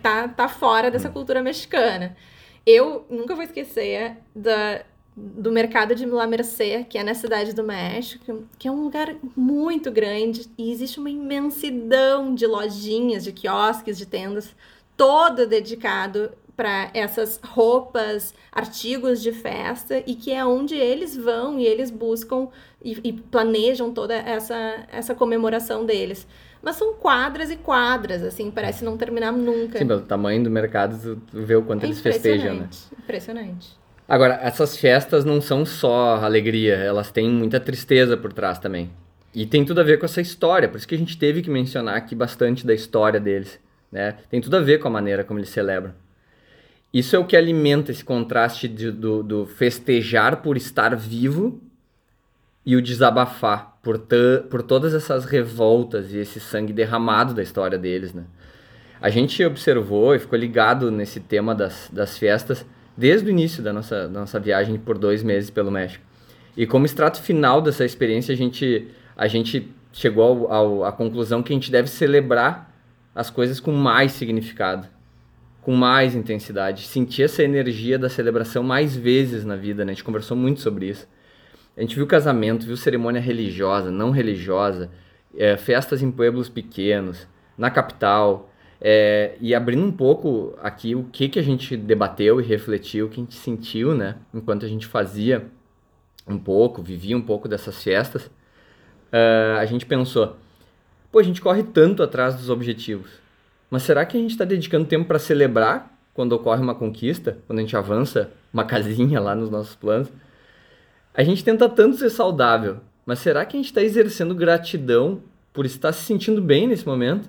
tá, 0.00 0.28
tá 0.28 0.48
fora 0.48 0.92
dessa 0.92 1.08
cultura 1.08 1.42
mexicana. 1.42 2.16
Eu 2.64 3.04
nunca 3.10 3.34
vou 3.34 3.42
esquecer 3.42 4.16
da, 4.36 4.84
do 5.16 5.50
mercado 5.50 5.92
de 5.92 6.06
La 6.06 6.28
Merced, 6.28 6.84
que 6.84 6.96
é 6.96 7.02
na 7.02 7.14
cidade 7.14 7.52
do 7.52 7.64
México, 7.64 8.44
que 8.56 8.68
é 8.68 8.70
um 8.70 8.84
lugar 8.84 9.16
muito 9.36 9.90
grande 9.90 10.48
e 10.56 10.70
existe 10.70 11.00
uma 11.00 11.10
imensidão 11.10 12.32
de 12.32 12.46
lojinhas, 12.46 13.24
de 13.24 13.32
quiosques, 13.32 13.98
de 13.98 14.06
tendas, 14.06 14.54
todo 14.98 15.46
dedicado 15.46 16.32
para 16.56 16.90
essas 16.92 17.40
roupas, 17.42 18.34
artigos 18.50 19.22
de 19.22 19.30
festa 19.30 20.02
e 20.04 20.16
que 20.16 20.32
é 20.32 20.44
onde 20.44 20.74
eles 20.74 21.16
vão 21.16 21.56
e 21.56 21.64
eles 21.64 21.88
buscam 21.88 22.48
e, 22.84 22.98
e 23.04 23.12
planejam 23.12 23.92
toda 23.94 24.12
essa, 24.14 24.84
essa 24.90 25.14
comemoração 25.14 25.86
deles. 25.86 26.26
Mas 26.60 26.74
são 26.74 26.94
quadras 26.94 27.48
e 27.52 27.56
quadras, 27.56 28.24
assim, 28.24 28.50
parece 28.50 28.84
não 28.84 28.96
terminar 28.96 29.30
nunca. 29.30 29.78
Sim, 29.78 29.86
pelo 29.86 30.00
tamanho 30.00 30.42
do 30.42 30.50
mercado, 30.50 31.22
tu 31.30 31.42
vê 31.44 31.54
o 31.54 31.62
quanto 31.62 31.84
é 31.84 31.86
eles 31.86 32.00
festejam, 32.00 32.54
né? 32.56 32.68
Impressionante. 32.98 33.78
Agora, 34.08 34.40
essas 34.42 34.76
festas 34.76 35.24
não 35.24 35.40
são 35.40 35.64
só 35.64 36.16
alegria, 36.16 36.74
elas 36.74 37.12
têm 37.12 37.30
muita 37.30 37.60
tristeza 37.60 38.16
por 38.16 38.32
trás 38.32 38.58
também. 38.58 38.90
E 39.32 39.46
tem 39.46 39.64
tudo 39.64 39.80
a 39.80 39.84
ver 39.84 40.00
com 40.00 40.06
essa 40.06 40.20
história, 40.20 40.68
por 40.68 40.76
isso 40.76 40.88
que 40.88 40.94
a 40.96 40.98
gente 40.98 41.16
teve 41.16 41.40
que 41.40 41.50
mencionar 41.50 41.96
aqui 41.96 42.16
bastante 42.16 42.66
da 42.66 42.74
história 42.74 43.20
deles. 43.20 43.60
Né? 43.90 44.16
Tem 44.30 44.40
tudo 44.40 44.56
a 44.56 44.60
ver 44.60 44.78
com 44.78 44.88
a 44.88 44.90
maneira 44.90 45.24
como 45.24 45.38
eles 45.38 45.50
celebram. 45.50 45.94
Isso 46.92 47.14
é 47.14 47.18
o 47.18 47.24
que 47.24 47.36
alimenta 47.36 47.90
esse 47.90 48.04
contraste 48.04 48.66
de, 48.66 48.90
do, 48.90 49.22
do, 49.22 49.46
festejar 49.46 50.38
por 50.42 50.56
estar 50.56 50.96
vivo 50.96 51.60
e 52.64 52.76
o 52.76 52.82
desabafar 52.82 53.78
por, 53.82 54.06
por 54.48 54.62
todas 54.62 54.94
essas 54.94 55.24
revoltas 55.24 56.12
e 56.12 56.18
esse 56.18 56.40
sangue 56.40 56.72
derramado 56.72 57.34
da 57.34 57.42
história 57.42 57.78
deles, 57.78 58.14
né? 58.14 58.24
A 59.00 59.10
gente 59.10 59.44
observou 59.44 60.14
e 60.14 60.18
ficou 60.18 60.36
ligado 60.36 60.90
nesse 60.90 61.20
tema 61.20 61.54
das, 61.54 61.88
das 61.92 62.18
festas 62.18 62.66
desde 62.96 63.28
o 63.28 63.30
início 63.30 63.62
da 63.62 63.72
nossa, 63.72 64.08
da 64.08 64.20
nossa 64.20 64.40
viagem 64.40 64.76
por 64.76 64.98
dois 64.98 65.22
meses 65.22 65.50
pelo 65.50 65.70
México. 65.70 66.04
E 66.56 66.66
como 66.66 66.84
extrato 66.84 67.22
final 67.22 67.62
dessa 67.62 67.84
experiência, 67.84 68.34
a 68.34 68.36
gente, 68.36 68.88
a 69.16 69.28
gente 69.28 69.72
chegou 69.92 70.52
à 70.84 70.90
conclusão 70.90 71.40
que 71.40 71.52
a 71.52 71.54
gente 71.54 71.70
deve 71.70 71.88
celebrar 71.88 72.67
as 73.18 73.30
coisas 73.30 73.58
com 73.60 73.72
mais 73.72 74.12
significado 74.12 74.86
com 75.68 75.74
mais 75.74 76.14
intensidade, 76.14 76.86
sentir 76.86 77.24
essa 77.24 77.42
energia 77.42 77.98
da 77.98 78.08
celebração 78.08 78.62
mais 78.62 78.96
vezes 78.96 79.44
na 79.44 79.54
vida, 79.54 79.84
né? 79.84 79.92
A 79.92 79.94
gente 79.94 80.02
conversou 80.02 80.34
muito 80.34 80.60
sobre 80.60 80.86
isso. 80.86 81.06
A 81.76 81.82
gente 81.82 81.94
viu 81.94 82.06
casamento, 82.06 82.64
viu 82.64 82.74
cerimônia 82.74 83.20
religiosa, 83.20 83.90
não 83.90 84.10
religiosa, 84.10 84.90
é, 85.36 85.58
festas 85.58 86.02
em 86.02 86.10
pueblos 86.10 86.48
pequenos, 86.48 87.28
na 87.58 87.70
capital, 87.70 88.50
é, 88.80 89.36
e 89.42 89.54
abrindo 89.54 89.84
um 89.84 89.92
pouco 89.92 90.56
aqui 90.62 90.94
o 90.94 91.04
que, 91.04 91.28
que 91.28 91.38
a 91.38 91.42
gente 91.42 91.76
debateu 91.76 92.40
e 92.40 92.44
refletiu, 92.44 93.04
o 93.04 93.08
que 93.10 93.20
a 93.20 93.24
gente 93.24 93.36
sentiu, 93.36 93.94
né? 93.94 94.16
Enquanto 94.32 94.64
a 94.64 94.68
gente 94.70 94.86
fazia 94.86 95.48
um 96.26 96.38
pouco, 96.38 96.80
vivia 96.82 97.14
um 97.14 97.20
pouco 97.20 97.46
dessas 97.46 97.82
festas, 97.82 98.24
uh, 99.12 99.58
a 99.58 99.66
gente 99.66 99.84
pensou, 99.84 100.34
pô, 101.10 101.18
a 101.18 101.22
gente 101.22 101.40
corre 101.40 101.62
tanto 101.62 102.02
atrás 102.02 102.34
dos 102.34 102.50
objetivos 102.50 103.28
mas 103.70 103.82
será 103.82 104.06
que 104.06 104.16
a 104.16 104.20
gente 104.20 104.30
está 104.30 104.44
dedicando 104.44 104.86
tempo 104.86 105.06
para 105.06 105.18
celebrar 105.18 105.94
quando 106.14 106.32
ocorre 106.32 106.62
uma 106.62 106.74
conquista, 106.74 107.38
quando 107.46 107.58
a 107.58 107.62
gente 107.62 107.76
avança 107.76 108.30
uma 108.52 108.64
casinha 108.64 109.20
lá 109.20 109.34
nos 109.34 109.50
nossos 109.50 109.74
planos? 109.76 110.08
A 111.12 111.22
gente 111.22 111.44
tenta 111.44 111.68
tanto 111.68 111.96
ser 111.96 112.10
saudável, 112.10 112.78
mas 113.04 113.18
será 113.18 113.44
que 113.44 113.56
a 113.56 113.58
gente 113.58 113.66
está 113.66 113.82
exercendo 113.82 114.34
gratidão 114.34 115.20
por 115.52 115.66
estar 115.66 115.92
se 115.92 116.04
sentindo 116.04 116.40
bem 116.40 116.66
nesse 116.66 116.86
momento? 116.86 117.28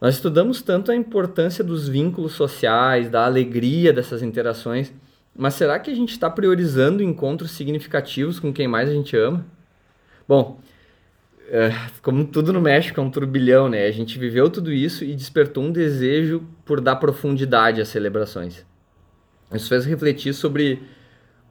Nós 0.00 0.16
estudamos 0.16 0.60
tanto 0.60 0.90
a 0.90 0.96
importância 0.96 1.64
dos 1.64 1.88
vínculos 1.88 2.32
sociais, 2.32 3.08
da 3.08 3.24
alegria 3.24 3.92
dessas 3.92 4.22
interações, 4.22 4.92
mas 5.34 5.54
será 5.54 5.78
que 5.78 5.90
a 5.90 5.94
gente 5.94 6.12
está 6.12 6.28
priorizando 6.28 7.02
encontros 7.02 7.52
significativos 7.52 8.40
com 8.40 8.52
quem 8.52 8.66
mais 8.66 8.88
a 8.88 8.92
gente 8.92 9.16
ama? 9.16 9.46
Bom, 10.26 10.58
é, 11.48 11.72
como 12.02 12.24
tudo 12.24 12.52
no 12.52 12.60
México 12.60 12.98
é 12.98 13.02
um 13.02 13.10
turbilhão, 13.10 13.68
né? 13.68 13.86
A 13.86 13.92
gente 13.92 14.18
viveu 14.18 14.50
tudo 14.50 14.72
isso 14.72 15.04
e 15.04 15.14
despertou 15.14 15.64
um 15.64 15.70
desejo 15.70 16.42
por 16.64 16.80
dar 16.80 16.96
profundidade 16.96 17.80
às 17.80 17.88
celebrações. 17.88 18.64
Isso 19.52 19.68
fez 19.68 19.84
refletir 19.84 20.34
sobre 20.34 20.82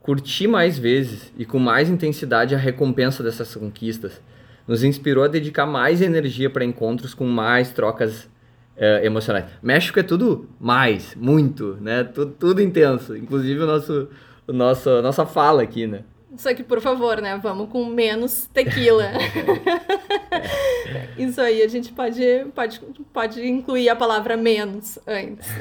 curtir 0.02 0.46
mais 0.46 0.78
vezes 0.78 1.32
e 1.36 1.44
com 1.44 1.58
mais 1.58 1.88
intensidade 1.88 2.54
a 2.54 2.58
recompensa 2.58 3.22
dessas 3.22 3.54
conquistas. 3.54 4.20
Nos 4.68 4.84
inspirou 4.84 5.24
a 5.24 5.28
dedicar 5.28 5.66
mais 5.66 6.02
energia 6.02 6.50
para 6.50 6.64
encontros 6.64 7.14
com 7.14 7.26
mais 7.26 7.70
trocas 7.70 8.28
é, 8.76 9.06
emocionais. 9.06 9.46
México 9.62 9.98
é 9.98 10.02
tudo 10.02 10.48
mais, 10.60 11.14
muito, 11.14 11.78
né? 11.80 12.04
Tudo, 12.04 12.32
tudo 12.32 12.60
intenso, 12.60 13.16
inclusive 13.16 13.60
o 13.60 13.66
nosso, 13.66 14.08
o 14.46 14.52
nosso, 14.52 15.02
nossa 15.02 15.24
fala 15.24 15.62
aqui, 15.62 15.86
né? 15.86 16.02
Só 16.36 16.52
que, 16.52 16.62
por 16.62 16.80
favor, 16.80 17.20
né? 17.20 17.38
Vamos 17.40 17.70
com 17.70 17.84
menos 17.84 18.48
tequila. 18.52 19.12
Isso 21.16 21.40
aí 21.40 21.62
a 21.62 21.68
gente 21.68 21.92
pode, 21.92 22.46
pode, 22.54 22.80
pode 23.12 23.46
incluir 23.46 23.88
a 23.88 23.96
palavra 23.96 24.36
menos 24.36 24.98
antes. 25.06 25.46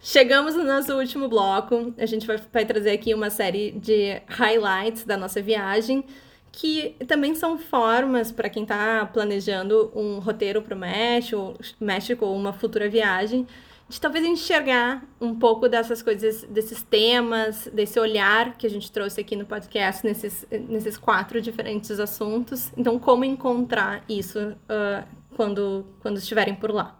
Chegamos 0.00 0.54
no 0.54 0.64
nosso 0.64 0.94
último 0.94 1.28
bloco. 1.28 1.94
A 1.98 2.06
gente 2.06 2.26
vai, 2.26 2.38
vai 2.52 2.64
trazer 2.64 2.90
aqui 2.90 3.14
uma 3.14 3.30
série 3.30 3.72
de 3.72 4.20
highlights 4.28 5.04
da 5.04 5.16
nossa 5.16 5.42
viagem, 5.42 6.04
que 6.50 6.96
também 7.06 7.34
são 7.34 7.58
formas 7.58 8.32
para 8.32 8.48
quem 8.48 8.62
está 8.62 9.04
planejando 9.06 9.92
um 9.94 10.20
roteiro 10.20 10.62
para 10.62 10.74
o 10.74 10.78
México, 10.78 11.54
México 11.80 12.24
ou 12.24 12.34
uma 12.34 12.52
futura 12.52 12.88
viagem 12.88 13.46
de 13.88 14.00
talvez 14.00 14.24
enxergar 14.24 15.06
um 15.20 15.34
pouco 15.34 15.68
dessas 15.68 16.02
coisas, 16.02 16.42
desses 16.44 16.82
temas, 16.82 17.68
desse 17.72 18.00
olhar 18.00 18.56
que 18.56 18.66
a 18.66 18.70
gente 18.70 18.90
trouxe 18.90 19.20
aqui 19.20 19.36
no 19.36 19.44
podcast, 19.44 20.04
nesses, 20.04 20.46
nesses 20.50 20.96
quatro 20.96 21.40
diferentes 21.40 22.00
assuntos. 22.00 22.72
Então, 22.76 22.98
como 22.98 23.24
encontrar 23.24 24.02
isso 24.08 24.38
uh, 24.38 25.06
quando, 25.36 25.86
quando 26.00 26.16
estiverem 26.16 26.54
por 26.54 26.72
lá? 26.72 26.98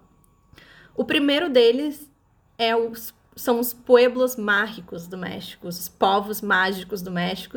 O 0.95 1.05
primeiro 1.05 1.49
deles 1.49 2.11
é 2.59 2.77
os, 2.77 3.15
são 3.35 3.59
os 3.59 3.73
pueblos 3.73 4.37
mágicos 4.37 5.07
do 5.07 5.17
México, 5.17 5.67
os 5.67 5.89
povos 5.89 6.43
mágicos 6.43 7.01
do 7.01 7.11
México, 7.11 7.57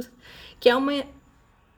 que 0.59 0.69
é 0.69 0.75
uma 0.75 1.03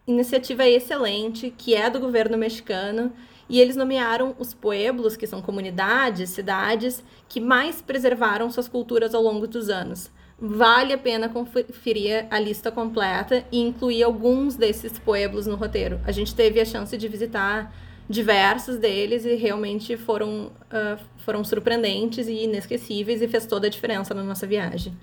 iniciativa 0.06 0.68
excelente, 0.68 1.54
que 1.58 1.76
é 1.76 1.90
do 1.90 2.00
governo 2.00 2.38
mexicano 2.38 3.12
e 3.50 3.60
eles 3.60 3.76
nomearam 3.76 4.36
os 4.38 4.54
pueblos, 4.54 5.18
que 5.18 5.26
são 5.26 5.42
comunidades, 5.42 6.30
cidades, 6.30 7.04
que 7.28 7.42
mais 7.42 7.82
preservaram 7.82 8.52
suas 8.52 8.68
culturas 8.68 9.16
ao 9.16 9.24
longo 9.24 9.48
dos 9.48 9.70
anos. 9.70 10.12
Vale 10.40 10.94
a 10.94 10.98
pena 10.98 11.28
conferir 11.28 12.28
a 12.30 12.40
lista 12.40 12.72
completa 12.72 13.44
e 13.52 13.60
incluir 13.60 14.04
alguns 14.04 14.56
desses 14.56 14.98
pueblos 14.98 15.48
no 15.48 15.56
roteiro. 15.56 16.00
A 16.06 16.12
gente 16.12 16.34
teve 16.34 16.62
a 16.62 16.66
chance 16.66 16.96
de 16.96 17.08
visitar 17.08 17.74
diversos 18.10 18.78
deles 18.78 19.26
e 19.26 19.36
realmente 19.36 19.98
foram, 19.98 20.52
uh, 20.72 21.00
foram 21.18 21.44
surpreendentes 21.44 22.28
e 22.28 22.46
inesquecíveis 22.46 23.22
e 23.22 23.28
fez 23.28 23.46
toda 23.46 23.68
a 23.68 23.70
diferença 23.70 24.14
na 24.14 24.24
nossa 24.24 24.48
viagem. 24.48 24.94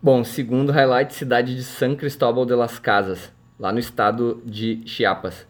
Bom, 0.00 0.22
segundo 0.24 0.72
highlight, 0.72 1.14
cidade 1.14 1.54
de 1.54 1.62
San 1.62 1.94
Cristóbal 1.94 2.44
de 2.44 2.54
las 2.54 2.78
Casas, 2.78 3.32
lá 3.58 3.72
no 3.72 3.78
estado 3.78 4.42
de 4.44 4.82
Chiapas. 4.84 5.46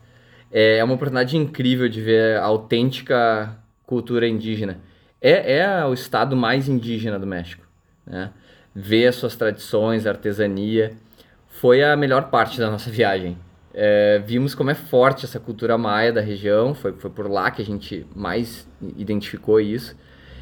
É, 0.52 0.78
é 0.78 0.84
uma 0.84 0.94
oportunidade 0.94 1.36
incrível 1.36 1.88
de 1.88 2.00
ver 2.00 2.36
a 2.36 2.44
autêntica 2.44 3.56
cultura 3.86 4.28
indígena. 4.28 4.78
É, 5.20 5.58
é 5.58 5.84
o 5.86 5.94
estado 5.94 6.36
mais 6.36 6.68
indígena 6.68 7.18
do 7.18 7.26
México. 7.26 7.66
Né? 8.06 8.30
Ver 8.74 9.06
as 9.06 9.16
suas 9.16 9.34
tradições, 9.34 10.06
artesania, 10.06 10.92
foi 11.48 11.82
a 11.82 11.96
melhor 11.96 12.28
parte 12.28 12.58
da 12.58 12.70
nossa 12.70 12.90
viagem. 12.92 13.38
É, 13.74 14.22
vimos 14.26 14.54
como 14.54 14.70
é 14.70 14.74
forte 14.74 15.24
essa 15.24 15.40
cultura 15.40 15.78
maia 15.78 16.12
da 16.12 16.20
região, 16.20 16.74
foi, 16.74 16.92
foi 16.92 17.10
por 17.10 17.30
lá 17.30 17.50
que 17.50 17.62
a 17.62 17.64
gente 17.64 18.06
mais 18.14 18.68
identificou 18.96 19.58
isso. 19.58 19.96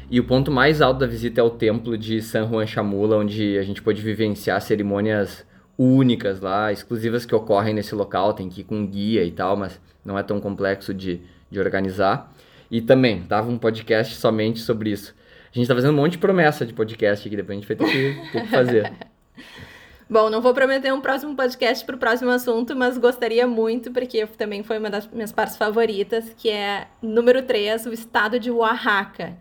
E 0.09 0.19
o 0.19 0.25
ponto 0.25 0.51
mais 0.51 0.81
alto 0.81 0.99
da 0.99 1.07
visita 1.07 1.39
é 1.39 1.43
o 1.43 1.49
templo 1.49 1.97
de 1.97 2.21
San 2.21 2.45
Juan 2.49 2.67
Chamula, 2.67 3.15
onde 3.15 3.57
a 3.57 3.63
gente 3.63 3.81
pôde 3.81 4.01
vivenciar 4.01 4.61
cerimônias 4.61 5.45
únicas 5.77 6.41
lá, 6.41 6.69
exclusivas 6.69 7.25
que 7.25 7.33
ocorrem 7.33 7.73
nesse 7.73 7.95
local, 7.95 8.33
tem 8.33 8.49
que 8.49 8.59
ir 8.59 8.63
com 8.65 8.85
guia 8.85 9.23
e 9.23 9.31
tal, 9.31 9.55
mas 9.55 9.79
não 10.03 10.17
é 10.17 10.23
tão 10.23 10.39
complexo 10.39 10.93
de, 10.93 11.21
de 11.49 11.59
organizar. 11.59 12.33
E 12.69 12.81
também, 12.81 13.23
tava 13.23 13.49
um 13.49 13.57
podcast 13.57 14.15
somente 14.15 14.59
sobre 14.59 14.91
isso. 14.91 15.13
A 15.53 15.57
gente 15.57 15.67
tá 15.67 15.75
fazendo 15.75 15.93
um 15.93 15.97
monte 15.97 16.13
de 16.13 16.17
promessa 16.17 16.65
de 16.65 16.73
podcast 16.73 17.29
que 17.29 17.35
depois 17.35 17.57
a 17.57 17.61
gente 17.61 17.67
vai 17.67 17.75
ter 17.75 17.91
que, 17.91 18.31
ter 18.31 18.41
que 18.41 18.47
fazer. 18.47 18.93
Bom, 20.09 20.29
não 20.29 20.41
vou 20.41 20.53
prometer 20.53 20.93
um 20.93 20.99
próximo 20.99 21.35
podcast 21.35 21.85
para 21.85 21.95
o 21.95 21.99
próximo 21.99 22.31
assunto, 22.31 22.75
mas 22.75 22.97
gostaria 22.97 23.47
muito, 23.47 23.91
porque 23.91 24.25
também 24.25 24.61
foi 24.61 24.77
uma 24.77 24.89
das 24.89 25.07
minhas 25.07 25.31
partes 25.31 25.55
favoritas, 25.55 26.33
que 26.37 26.49
é 26.49 26.87
número 27.01 27.41
3, 27.43 27.85
o 27.85 27.93
estado 27.93 28.37
de 28.37 28.51
Oaxaca. 28.51 29.37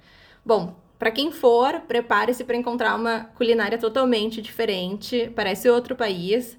Bom, 0.46 0.76
para 0.96 1.10
quem 1.10 1.32
for, 1.32 1.80
prepare-se 1.88 2.44
para 2.44 2.56
encontrar 2.56 2.94
uma 2.94 3.24
culinária 3.34 3.78
totalmente 3.78 4.40
diferente, 4.40 5.32
parece 5.34 5.68
outro 5.68 5.96
país 5.96 6.56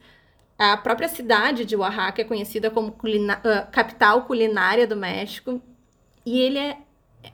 A 0.64 0.78
própria 0.78 1.08
cidade 1.08 1.66
de 1.66 1.76
Oaxaca 1.76 2.22
é 2.22 2.24
conhecida 2.24 2.70
como 2.70 2.92
culina 2.92 3.40
uh, 3.40 3.72
capital 3.72 4.26
culinária 4.26 4.86
do 4.86 4.96
México. 4.96 5.60
E 6.24 6.40
ele 6.40 6.60
é. 6.60 6.78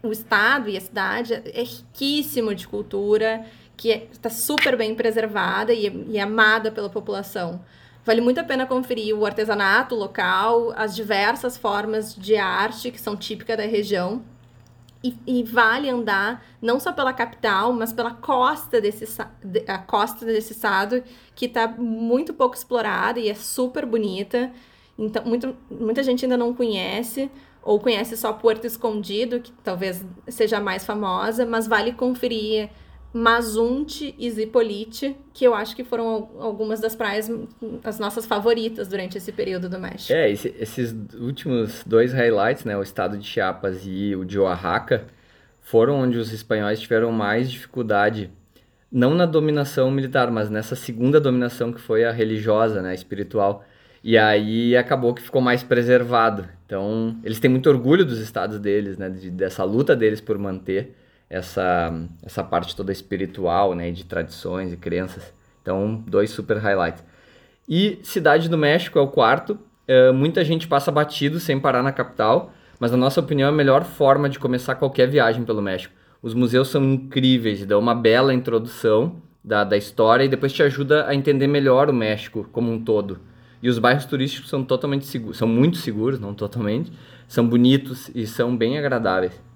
O 0.01 0.13
estado 0.13 0.69
e 0.69 0.77
a 0.77 0.81
cidade 0.81 1.33
é 1.33 1.61
riquíssimo 1.61 2.55
de 2.55 2.65
cultura, 2.65 3.45
que 3.75 3.89
está 3.89 4.29
é, 4.29 4.31
super 4.31 4.77
bem 4.77 4.95
preservada 4.95 5.73
e, 5.73 6.05
e 6.07 6.17
amada 6.17 6.71
pela 6.71 6.89
população. 6.89 7.61
Vale 8.05 8.21
muito 8.21 8.39
a 8.39 8.45
pena 8.45 8.65
conferir 8.65 9.13
o 9.13 9.25
artesanato 9.25 9.93
local, 9.93 10.71
as 10.77 10.95
diversas 10.95 11.57
formas 11.57 12.15
de 12.15 12.37
arte 12.37 12.91
que 12.91 12.99
são 12.99 13.17
típicas 13.17 13.57
da 13.57 13.63
região. 13.63 14.23
E, 15.07 15.39
e, 15.39 15.43
vale 15.43 15.89
andar 15.89 16.43
não 16.61 16.79
só 16.79 16.91
pela 16.91 17.13
capital, 17.13 17.71
mas 17.71 17.93
pela 17.93 18.11
costa 18.11 18.81
desse, 18.81 19.05
a 19.67 19.77
costa 19.77 20.25
desse 20.25 20.51
estado, 20.53 21.03
que 21.33 21.45
está 21.45 21.67
muito 21.67 22.33
pouco 22.33 22.55
explorada 22.55 23.19
e 23.19 23.29
é 23.29 23.35
super 23.35 23.85
bonita. 23.85 24.51
Então, 24.97 25.23
muito, 25.23 25.55
muita 25.69 26.03
gente 26.03 26.25
ainda 26.25 26.35
não 26.35 26.53
conhece, 26.53 27.31
ou 27.61 27.79
conhece 27.79 28.17
só 28.17 28.33
Porto 28.33 28.65
Escondido, 28.65 29.39
que 29.39 29.51
talvez 29.63 30.03
seja 30.27 30.57
a 30.57 30.61
mais 30.61 30.85
famosa, 30.85 31.45
mas 31.45 31.67
vale 31.67 31.93
conferir 31.93 32.69
Mazunte 33.13 34.13
e 34.17 34.29
Zipolite, 34.29 35.15
que 35.33 35.45
eu 35.45 35.53
acho 35.53 35.75
que 35.75 35.83
foram 35.83 36.29
algumas 36.39 36.79
das 36.79 36.95
praias, 36.95 37.31
as 37.83 37.99
nossas 37.99 38.25
favoritas 38.25 38.87
durante 38.87 39.17
esse 39.17 39.31
período 39.31 39.69
do 39.69 39.79
México. 39.79 40.13
É, 40.13 40.29
esse, 40.29 40.53
esses 40.59 40.95
últimos 41.15 41.83
dois 41.85 42.13
highlights, 42.13 42.65
né, 42.65 42.77
o 42.77 42.83
estado 42.83 43.17
de 43.17 43.25
Chiapas 43.25 43.81
e 43.85 44.15
o 44.15 44.25
de 44.25 44.37
Oaxaca, 44.37 45.05
foram 45.61 45.95
onde 45.95 46.17
os 46.17 46.31
espanhóis 46.31 46.79
tiveram 46.79 47.11
mais 47.11 47.49
dificuldade, 47.49 48.29
não 48.91 49.13
na 49.15 49.25
dominação 49.25 49.89
militar, 49.89 50.29
mas 50.29 50.49
nessa 50.49 50.75
segunda 50.75 51.19
dominação 51.19 51.71
que 51.71 51.79
foi 51.81 52.05
a 52.05 52.11
religiosa, 52.11 52.81
né, 52.81 52.91
a 52.91 52.93
espiritual. 52.93 53.65
E 54.03 54.17
aí 54.17 54.77
acabou 54.77 55.13
que 55.13 55.21
ficou 55.21 55.41
mais 55.41 55.63
preservado. 55.63 56.47
Então, 56.65 57.17
eles 57.23 57.39
têm 57.39 57.49
muito 57.49 57.69
orgulho 57.69 58.05
dos 58.05 58.19
estados 58.19 58.59
deles, 58.59 58.97
né, 58.97 59.09
de, 59.09 59.29
dessa 59.31 59.63
luta 59.63 59.95
deles 59.95 60.21
por 60.21 60.37
manter 60.37 60.93
essa, 61.29 61.93
essa 62.23 62.43
parte 62.43 62.75
toda 62.75 62.91
espiritual, 62.91 63.75
né, 63.75 63.91
de 63.91 64.05
tradições 64.05 64.71
e 64.71 64.77
crenças. 64.77 65.33
Então, 65.61 66.03
dois 66.07 66.29
super 66.29 66.57
highlights. 66.57 67.03
E 67.67 67.99
Cidade 68.03 68.47
do 68.47 68.57
México 68.57 68.97
é 68.97 69.01
o 69.01 69.07
quarto. 69.07 69.59
Uh, 69.87 70.13
muita 70.13 70.43
gente 70.43 70.67
passa 70.67 70.91
batido 70.91 71.39
sem 71.39 71.59
parar 71.59 71.83
na 71.83 71.91
capital, 71.91 72.53
mas 72.79 72.91
na 72.91 72.97
nossa 72.97 73.19
opinião 73.19 73.47
é 73.47 73.51
a 73.51 73.55
melhor 73.55 73.83
forma 73.83 74.29
de 74.29 74.39
começar 74.39 74.75
qualquer 74.75 75.09
viagem 75.09 75.43
pelo 75.43 75.61
México. 75.61 75.93
Os 76.21 76.33
museus 76.33 76.69
são 76.69 76.83
incríveis, 76.83 77.65
dão 77.65 77.79
uma 77.79 77.93
bela 77.93 78.33
introdução 78.33 79.21
da, 79.43 79.63
da 79.63 79.77
história 79.77 80.23
e 80.23 80.29
depois 80.29 80.51
te 80.51 80.63
ajuda 80.63 81.07
a 81.07 81.15
entender 81.15 81.47
melhor 81.47 81.89
o 81.89 81.93
México 81.93 82.47
como 82.51 82.71
um 82.71 82.83
todo. 82.83 83.19
E 83.61 83.69
os 83.69 83.79
bairros 83.79 84.05
turísticos 84.05 84.49
são 84.49 84.63
totalmente 84.63 85.05
seguros, 85.05 85.37
são 85.37 85.47
muito 85.47 85.77
seguros, 85.77 86.19
não 86.19 86.33
totalmente, 86.33 86.91
são 87.27 87.47
bonitos 87.47 88.09
e 88.13 88.27
são 88.27 88.55
bem 88.55 88.77
agradáveis. 88.77 89.46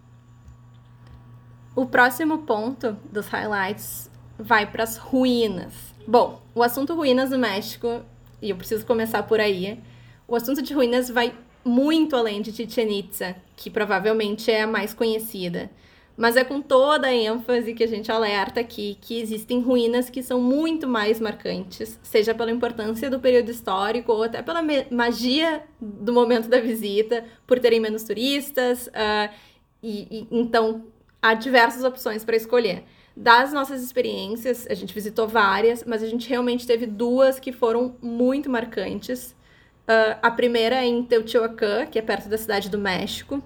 O 1.73 1.85
próximo 1.85 2.39
ponto 2.39 2.97
dos 3.11 3.27
highlights 3.27 4.11
vai 4.37 4.69
para 4.69 4.83
as 4.83 4.97
ruínas. 4.97 5.73
Bom, 6.05 6.41
o 6.53 6.61
assunto 6.61 6.93
ruínas 6.93 7.29
no 7.29 7.37
México, 7.37 8.01
e 8.41 8.49
eu 8.49 8.57
preciso 8.57 8.85
começar 8.85 9.23
por 9.23 9.39
aí. 9.39 9.79
O 10.27 10.35
assunto 10.35 10.61
de 10.61 10.73
ruínas 10.73 11.09
vai 11.09 11.33
muito 11.63 12.15
além 12.15 12.41
de 12.41 12.51
Chichen 12.51 12.99
Itza, 12.99 13.35
que 13.55 13.69
provavelmente 13.69 14.51
é 14.51 14.63
a 14.63 14.67
mais 14.67 14.93
conhecida. 14.93 15.71
Mas 16.17 16.35
é 16.35 16.43
com 16.43 16.61
toda 16.61 17.07
a 17.07 17.13
ênfase 17.13 17.73
que 17.73 17.85
a 17.85 17.87
gente 17.87 18.11
alerta 18.11 18.59
aqui 18.59 18.97
que 18.99 19.21
existem 19.21 19.61
ruínas 19.61 20.09
que 20.09 20.21
são 20.21 20.41
muito 20.41 20.89
mais 20.89 21.21
marcantes, 21.21 21.97
seja 22.03 22.35
pela 22.35 22.51
importância 22.51 23.09
do 23.09 23.19
período 23.19 23.49
histórico 23.49 24.11
ou 24.11 24.23
até 24.23 24.41
pela 24.41 24.61
magia 24.91 25.63
do 25.79 26.11
momento 26.11 26.49
da 26.49 26.59
visita, 26.59 27.23
por 27.47 27.59
terem 27.59 27.79
menos 27.79 28.03
turistas. 28.03 28.87
Uh, 28.87 29.33
e, 29.81 30.07
e, 30.11 30.27
então, 30.29 30.83
há 31.21 31.33
diversas 31.33 31.83
opções 31.83 32.23
para 32.23 32.35
escolher. 32.35 32.83
Das 33.15 33.51
nossas 33.51 33.83
experiências, 33.83 34.65
a 34.69 34.73
gente 34.73 34.93
visitou 34.93 35.27
várias, 35.27 35.83
mas 35.83 36.01
a 36.01 36.07
gente 36.07 36.29
realmente 36.29 36.65
teve 36.65 36.85
duas 36.85 37.39
que 37.39 37.51
foram 37.51 37.95
muito 38.01 38.49
marcantes. 38.49 39.35
Uh, 39.81 40.17
a 40.21 40.31
primeira 40.31 40.77
é 40.77 40.85
em 40.85 41.03
Teotihuacan, 41.03 41.87
que 41.87 41.99
é 41.99 42.01
perto 42.01 42.29
da 42.29 42.37
cidade 42.37 42.69
do 42.69 42.77
México. 42.77 43.43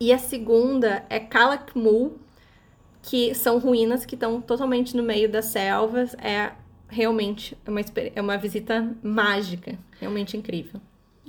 E 0.00 0.12
a 0.12 0.18
segunda 0.18 1.04
é 1.08 1.20
Calakmul, 1.20 2.18
que 3.02 3.34
são 3.34 3.58
ruínas 3.58 4.04
que 4.04 4.14
estão 4.14 4.40
totalmente 4.40 4.96
no 4.96 5.02
meio 5.02 5.28
das 5.28 5.46
selvas. 5.46 6.14
É 6.14 6.52
realmente 6.88 7.56
uma, 7.66 7.80
é 8.14 8.20
uma 8.20 8.36
visita 8.36 8.96
mágica, 9.02 9.78
realmente 10.00 10.36
incrível. 10.36 10.80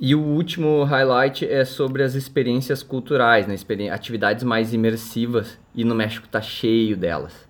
E 0.02 0.14
o 0.14 0.20
último 0.22 0.82
highlight 0.84 1.46
é 1.46 1.62
sobre 1.62 2.02
as 2.02 2.14
experiências 2.14 2.82
culturais, 2.82 3.46
né? 3.46 3.54
atividades 3.90 4.42
mais 4.42 4.72
imersivas, 4.72 5.58
e 5.74 5.84
no 5.84 5.94
México 5.94 6.26
tá 6.26 6.40
cheio 6.40 6.96
delas. 6.96 7.46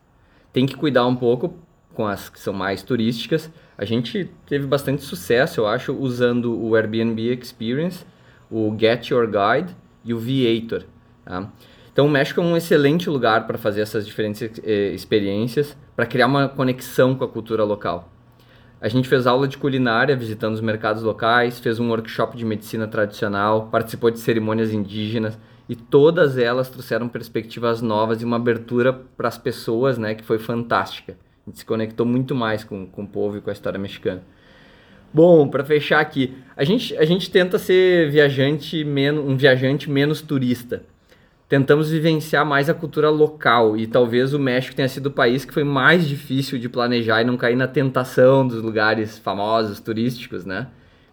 Tem 0.52 0.66
que 0.66 0.74
cuidar 0.74 1.06
um 1.06 1.14
pouco 1.14 1.54
com 1.94 2.04
as 2.04 2.28
que 2.28 2.40
são 2.40 2.52
mais 2.52 2.82
turísticas. 2.82 3.48
A 3.78 3.84
gente 3.84 4.28
teve 4.46 4.66
bastante 4.66 5.02
sucesso, 5.02 5.60
eu 5.60 5.66
acho, 5.68 5.94
usando 5.94 6.60
o 6.60 6.74
Airbnb 6.74 7.38
Experience, 7.40 8.04
o 8.50 8.76
Get 8.76 9.10
Your 9.10 9.28
Guide 9.28 9.76
e 10.04 10.12
o 10.12 10.18
Viator. 10.18 10.82
Tá? 11.24 11.48
Então, 11.92 12.06
o 12.06 12.10
México 12.10 12.40
é 12.40 12.44
um 12.44 12.56
excelente 12.56 13.08
lugar 13.08 13.46
para 13.46 13.58
fazer 13.58 13.82
essas 13.82 14.04
diferentes 14.04 14.42
eh, 14.64 14.92
experiências, 14.92 15.76
para 15.94 16.04
criar 16.04 16.26
uma 16.26 16.48
conexão 16.48 17.14
com 17.14 17.22
a 17.22 17.28
cultura 17.28 17.62
local. 17.62 18.10
A 18.80 18.88
gente 18.88 19.10
fez 19.10 19.26
aula 19.26 19.46
de 19.46 19.58
culinária 19.58 20.16
visitando 20.16 20.54
os 20.54 20.60
mercados 20.62 21.02
locais, 21.02 21.60
fez 21.60 21.78
um 21.78 21.90
workshop 21.90 22.34
de 22.34 22.46
medicina 22.46 22.88
tradicional, 22.88 23.66
participou 23.66 24.10
de 24.10 24.18
cerimônias 24.18 24.72
indígenas 24.72 25.38
e 25.68 25.76
todas 25.76 26.38
elas 26.38 26.70
trouxeram 26.70 27.06
perspectivas 27.06 27.82
novas 27.82 28.22
e 28.22 28.24
uma 28.24 28.36
abertura 28.36 28.90
para 28.92 29.28
as 29.28 29.36
pessoas, 29.36 29.98
né, 29.98 30.14
que 30.14 30.24
foi 30.24 30.38
fantástica. 30.38 31.14
A 31.46 31.50
gente 31.50 31.58
se 31.58 31.64
conectou 31.66 32.06
muito 32.06 32.34
mais 32.34 32.64
com, 32.64 32.86
com 32.86 33.02
o 33.02 33.06
povo 33.06 33.36
e 33.36 33.42
com 33.42 33.50
a 33.50 33.52
história 33.52 33.78
mexicana. 33.78 34.22
Bom, 35.12 35.46
para 35.48 35.62
fechar 35.62 36.00
aqui, 36.00 36.34
a 36.56 36.64
gente, 36.64 36.96
a 36.96 37.04
gente 37.04 37.30
tenta 37.30 37.58
ser 37.58 38.10
viajante 38.10 38.82
menos, 38.82 39.22
um 39.28 39.36
viajante 39.36 39.90
menos 39.90 40.22
turista 40.22 40.84
tentamos 41.50 41.90
vivenciar 41.90 42.46
mais 42.46 42.70
a 42.70 42.74
cultura 42.74 43.10
local 43.10 43.76
e 43.76 43.84
talvez 43.84 44.32
o 44.32 44.38
México 44.38 44.76
tenha 44.76 44.88
sido 44.88 45.06
o 45.06 45.10
país 45.10 45.44
que 45.44 45.52
foi 45.52 45.64
mais 45.64 46.06
difícil 46.06 46.60
de 46.60 46.68
planejar 46.68 47.22
e 47.22 47.24
não 47.24 47.36
cair 47.36 47.56
na 47.56 47.66
tentação 47.66 48.46
dos 48.46 48.62
lugares 48.62 49.18
famosos, 49.18 49.80
turísticos, 49.80 50.46
né? 50.46 50.68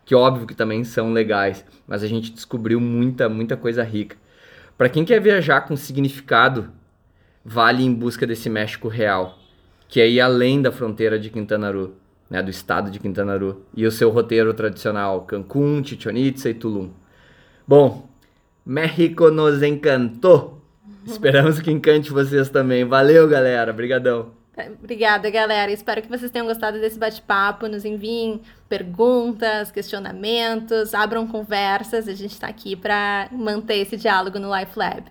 Que 0.06 0.14
óbvio 0.14 0.46
que 0.46 0.54
também 0.54 0.84
são 0.84 1.12
legais, 1.12 1.66
mas 1.88 2.04
a 2.04 2.08
gente 2.08 2.32
descobriu 2.32 2.80
muita, 2.80 3.28
muita 3.28 3.58
coisa 3.58 3.82
rica. 3.82 4.16
Para 4.78 4.90
quem 4.90 5.04
quer 5.04 5.20
viajar 5.20 5.62
com 5.62 5.76
significado, 5.76 6.70
vale 7.44 7.84
em 7.84 7.92
busca 7.92 8.28
desse 8.28 8.48
México 8.48 8.88
real, 8.88 9.40
que 9.88 10.00
é 10.00 10.08
ir 10.08 10.22
além 10.22 10.62
da 10.62 10.72
fronteira 10.72 11.18
de 11.18 11.32
Quintana 11.32 11.72
Roo, 11.72 11.96
né, 12.30 12.44
do 12.44 12.52
estado 12.52 12.92
de 12.92 13.00
Quintana 13.00 13.36
Roo, 13.36 13.64
e 13.76 13.88
o 13.88 13.92
seu 13.92 14.12
roteiro 14.12 14.54
tradicional, 14.54 15.22
Cancún, 15.22 15.84
Chichen 15.84 16.16
Itza 16.16 16.48
e 16.48 16.54
Tulum. 16.54 16.92
Bom, 17.68 18.07
México 18.68 19.32
nos 19.32 19.64
encantou. 19.64 20.62
Esperamos 21.06 21.62
que 21.62 21.72
encante 21.72 22.12
vocês 22.12 22.50
também. 22.50 22.84
Valeu, 22.84 23.26
galera. 23.26 23.72
Obrigadão. 23.72 24.32
Obrigada, 24.84 25.30
galera. 25.30 25.72
Espero 25.72 26.02
que 26.02 26.10
vocês 26.10 26.30
tenham 26.30 26.46
gostado 26.46 26.78
desse 26.78 27.00
bate-papo. 27.00 27.70
Nos 27.70 27.86
enviem 27.86 28.42
perguntas, 28.68 29.72
questionamentos, 29.72 30.94
abram 30.94 31.26
conversas. 31.26 32.10
A 32.10 32.14
gente 32.14 32.34
está 32.34 32.48
aqui 32.48 32.76
para 32.76 33.30
manter 33.32 33.78
esse 33.78 33.96
diálogo 33.96 34.38
no 34.38 34.54
Life 34.54 34.78
Lab. 34.78 35.04